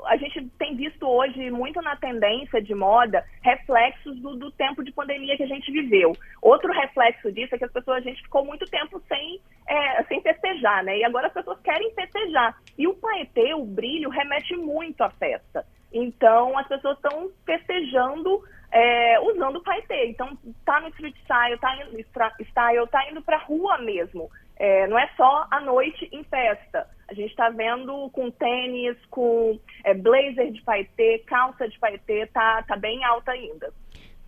a 0.06 0.16
gente 0.16 0.48
tem 0.58 0.76
visto 0.76 1.06
hoje 1.06 1.52
muito 1.52 1.82
na 1.82 1.96
tendência 1.98 2.62
de 2.62 2.74
moda 2.74 3.24
reflexos 3.42 4.16
do, 4.22 4.36
do, 4.36 4.52
tempo 4.52 4.82
de 4.82 4.94
pandemia 4.94 5.36
que 5.36 5.44
a 5.44 5.48
gente 5.48 5.70
viveu. 5.72 6.14
Outro 6.42 6.72
reflexo 6.72 7.32
disso 7.34 7.54
é 7.54 7.58
que 7.58 7.66
as 7.66 7.72
pessoas, 7.72 7.98
a 7.98 8.10
gente 8.10 8.22
ficou 8.22 8.46
muito 8.46 8.66
tempo 8.66 9.02
sem, 9.10 9.42
é, 9.68 10.04
sem 10.04 10.22
festejar, 10.22 10.84
né? 10.86 10.98
E 10.98 11.04
agora 11.04 11.28
as 11.28 11.34
pessoas 11.34 11.60
querem 11.60 11.94
festejar. 11.94 12.58
E 12.78 12.88
o 12.88 12.94
paetê, 12.94 13.54
o 13.54 13.66
brilho, 13.66 14.10
remete 14.10 14.56
muito 14.56 15.02
à 15.02 15.10
festa. 15.10 15.66
Então, 15.92 16.58
as 16.58 16.68
pessoas 16.68 16.96
estão 16.96 17.30
festejando 17.46 18.42
é, 18.72 19.20
usando 19.22 19.58
o 19.58 19.64
paetê. 19.64 20.08
Então, 20.08 20.38
tá 20.66 20.80
no 20.80 20.90
street 20.90 21.16
style, 21.24 21.58
tá 21.60 21.76
indo, 21.78 22.00
style, 22.00 22.88
tá 22.88 23.10
indo 23.10 23.22
pra 23.22 23.38
rua 23.38 23.78
mesmo. 23.80 24.30
É, 24.58 24.88
não 24.88 24.98
é 24.98 25.10
só 25.18 25.48
à 25.52 25.60
noite 25.60 26.08
em 26.12 26.24
festa. 26.24 26.88
A 27.16 27.22
gente 27.22 27.30
está 27.30 27.50
vendo 27.50 28.10
com 28.10 28.30
tênis, 28.30 28.98
com 29.10 29.58
é, 29.86 29.94
blazer 29.94 30.52
de 30.52 30.62
paetê, 30.64 31.24
calça 31.26 31.66
de 31.66 31.80
paetê, 31.80 32.26
tá, 32.28 32.62
tá 32.64 32.76
bem 32.76 33.06
alta 33.06 33.32
ainda. 33.32 33.72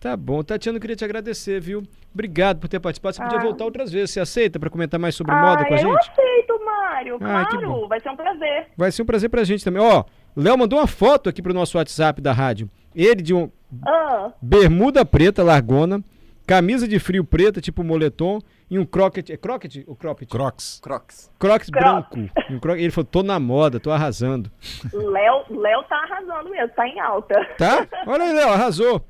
Tá 0.00 0.16
bom. 0.16 0.42
Tatiana, 0.42 0.78
eu 0.78 0.80
queria 0.80 0.96
te 0.96 1.04
agradecer, 1.04 1.60
viu? 1.60 1.82
Obrigado 2.14 2.58
por 2.58 2.66
ter 2.66 2.80
participado. 2.80 3.14
Você 3.16 3.22
ah. 3.22 3.26
podia 3.26 3.40
voltar 3.40 3.66
outras 3.66 3.92
vezes. 3.92 4.12
Você 4.12 4.20
aceita 4.20 4.58
para 4.58 4.70
comentar 4.70 4.98
mais 4.98 5.14
sobre 5.14 5.34
ah, 5.34 5.42
moda 5.42 5.66
com 5.66 5.74
a 5.74 5.76
gente? 5.76 5.86
Eu 5.86 5.98
aceito, 5.98 6.64
Mário. 6.64 7.16
Ah, 7.16 7.44
claro, 7.44 7.88
vai 7.88 8.00
ser 8.00 8.08
um 8.08 8.16
prazer. 8.16 8.66
Vai 8.74 8.90
ser 8.90 9.02
um 9.02 9.06
prazer 9.06 9.28
pra 9.28 9.44
gente 9.44 9.62
também. 9.62 9.82
Ó, 9.82 10.04
Léo 10.34 10.56
mandou 10.56 10.78
uma 10.78 10.86
foto 10.86 11.28
aqui 11.28 11.42
pro 11.42 11.52
nosso 11.52 11.76
WhatsApp 11.76 12.22
da 12.22 12.32
rádio. 12.32 12.70
Ele 12.94 13.20
de 13.20 13.34
um 13.34 13.50
ah. 13.86 14.32
bermuda 14.40 15.04
preta, 15.04 15.42
largona, 15.42 16.02
camisa 16.46 16.88
de 16.88 16.98
frio 16.98 17.22
preta, 17.22 17.60
tipo 17.60 17.84
moletom, 17.84 18.40
e 18.70 18.78
um 18.78 18.84
croquet. 18.84 19.32
É 19.32 19.36
croquet 19.36 19.84
ou 19.86 19.96
cropped? 19.96 20.30
Crocs. 20.30 20.80
Crocs. 20.82 21.30
Crocs 21.38 21.70
branco. 21.70 22.18
Um 22.50 22.58
cro... 22.58 22.76
Ele 22.76 22.90
falou, 22.90 23.06
tô 23.06 23.22
na 23.22 23.38
moda, 23.38 23.80
tô 23.80 23.90
arrasando. 23.90 24.50
Léo, 24.92 25.44
Léo 25.50 25.82
tá 25.84 25.96
arrasando 25.96 26.50
mesmo, 26.50 26.68
tá 26.74 26.86
em 26.86 27.00
alta. 27.00 27.44
Tá? 27.56 27.86
Olha 28.06 28.24
aí, 28.24 28.32
Léo, 28.32 28.50
arrasou. 28.50 29.04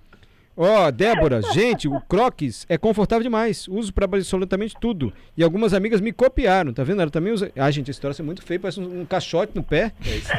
Ó, 0.61 0.89
oh, 0.89 0.91
Débora, 0.91 1.41
gente, 1.41 1.87
o 1.87 2.01
Crocs 2.01 2.67
é 2.69 2.77
confortável 2.77 3.23
demais. 3.23 3.69
Uso 3.69 3.93
para 3.93 4.07
absolutamente 4.07 4.75
tudo. 4.81 5.13
E 5.37 5.45
algumas 5.45 5.73
amigas 5.73 6.01
me 6.01 6.13
copiaram, 6.13 6.73
tá 6.73 6.83
vendo? 6.83 7.01
Ela 7.01 7.11
também 7.13 7.33
usa. 7.33 7.53
Ah, 7.57 7.71
gente, 7.71 7.93
esse 7.93 8.01
troço 8.01 8.21
é 8.21 8.25
muito 8.25 8.43
feio, 8.43 8.59
parece 8.59 8.81
um, 8.81 9.03
um 9.03 9.07
caixote 9.07 9.53
no 9.55 9.63
pé. 9.63 9.93
É 10.05 10.17
isso, 10.17 10.33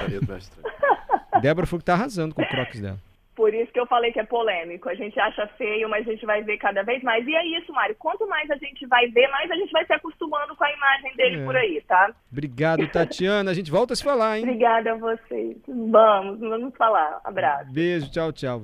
Débora 1.41 1.65
falou 1.65 1.79
que 1.79 1.85
tá 1.85 1.93
arrasando 1.93 2.35
com 2.35 2.41
o 2.41 2.47
Crocs 2.49 2.81
dela. 2.81 2.97
Por 3.39 3.53
isso 3.53 3.71
que 3.71 3.79
eu 3.79 3.87
falei 3.87 4.11
que 4.11 4.19
é 4.19 4.25
polêmico. 4.25 4.89
A 4.89 4.95
gente 4.95 5.17
acha 5.17 5.47
feio, 5.57 5.87
mas 5.87 6.05
a 6.05 6.11
gente 6.11 6.25
vai 6.25 6.43
ver 6.43 6.57
cada 6.57 6.83
vez 6.83 7.01
mais. 7.01 7.25
E 7.25 7.33
é 7.33 7.57
isso, 7.57 7.71
Mário. 7.71 7.95
Quanto 7.97 8.27
mais 8.27 8.51
a 8.51 8.57
gente 8.57 8.85
vai 8.85 9.07
ver, 9.07 9.29
mais 9.29 9.49
a 9.49 9.55
gente 9.55 9.71
vai 9.71 9.85
se 9.85 9.93
acostumando 9.93 10.53
com 10.57 10.63
a 10.65 10.73
imagem 10.73 11.15
dele 11.15 11.41
é. 11.41 11.45
por 11.45 11.55
aí, 11.55 11.81
tá? 11.87 12.13
Obrigado, 12.29 12.85
Tatiana. 12.91 13.51
A 13.51 13.53
gente 13.53 13.71
volta 13.71 13.93
a 13.93 13.95
se 13.95 14.03
falar, 14.03 14.37
hein? 14.37 14.43
Obrigada 14.49 14.91
a 14.91 14.95
vocês. 14.97 15.55
Vamos, 15.65 16.37
vamos 16.41 16.75
falar. 16.75 17.21
Abraço. 17.23 17.71
Beijo, 17.71 18.11
tchau, 18.11 18.33
tchau. 18.33 18.63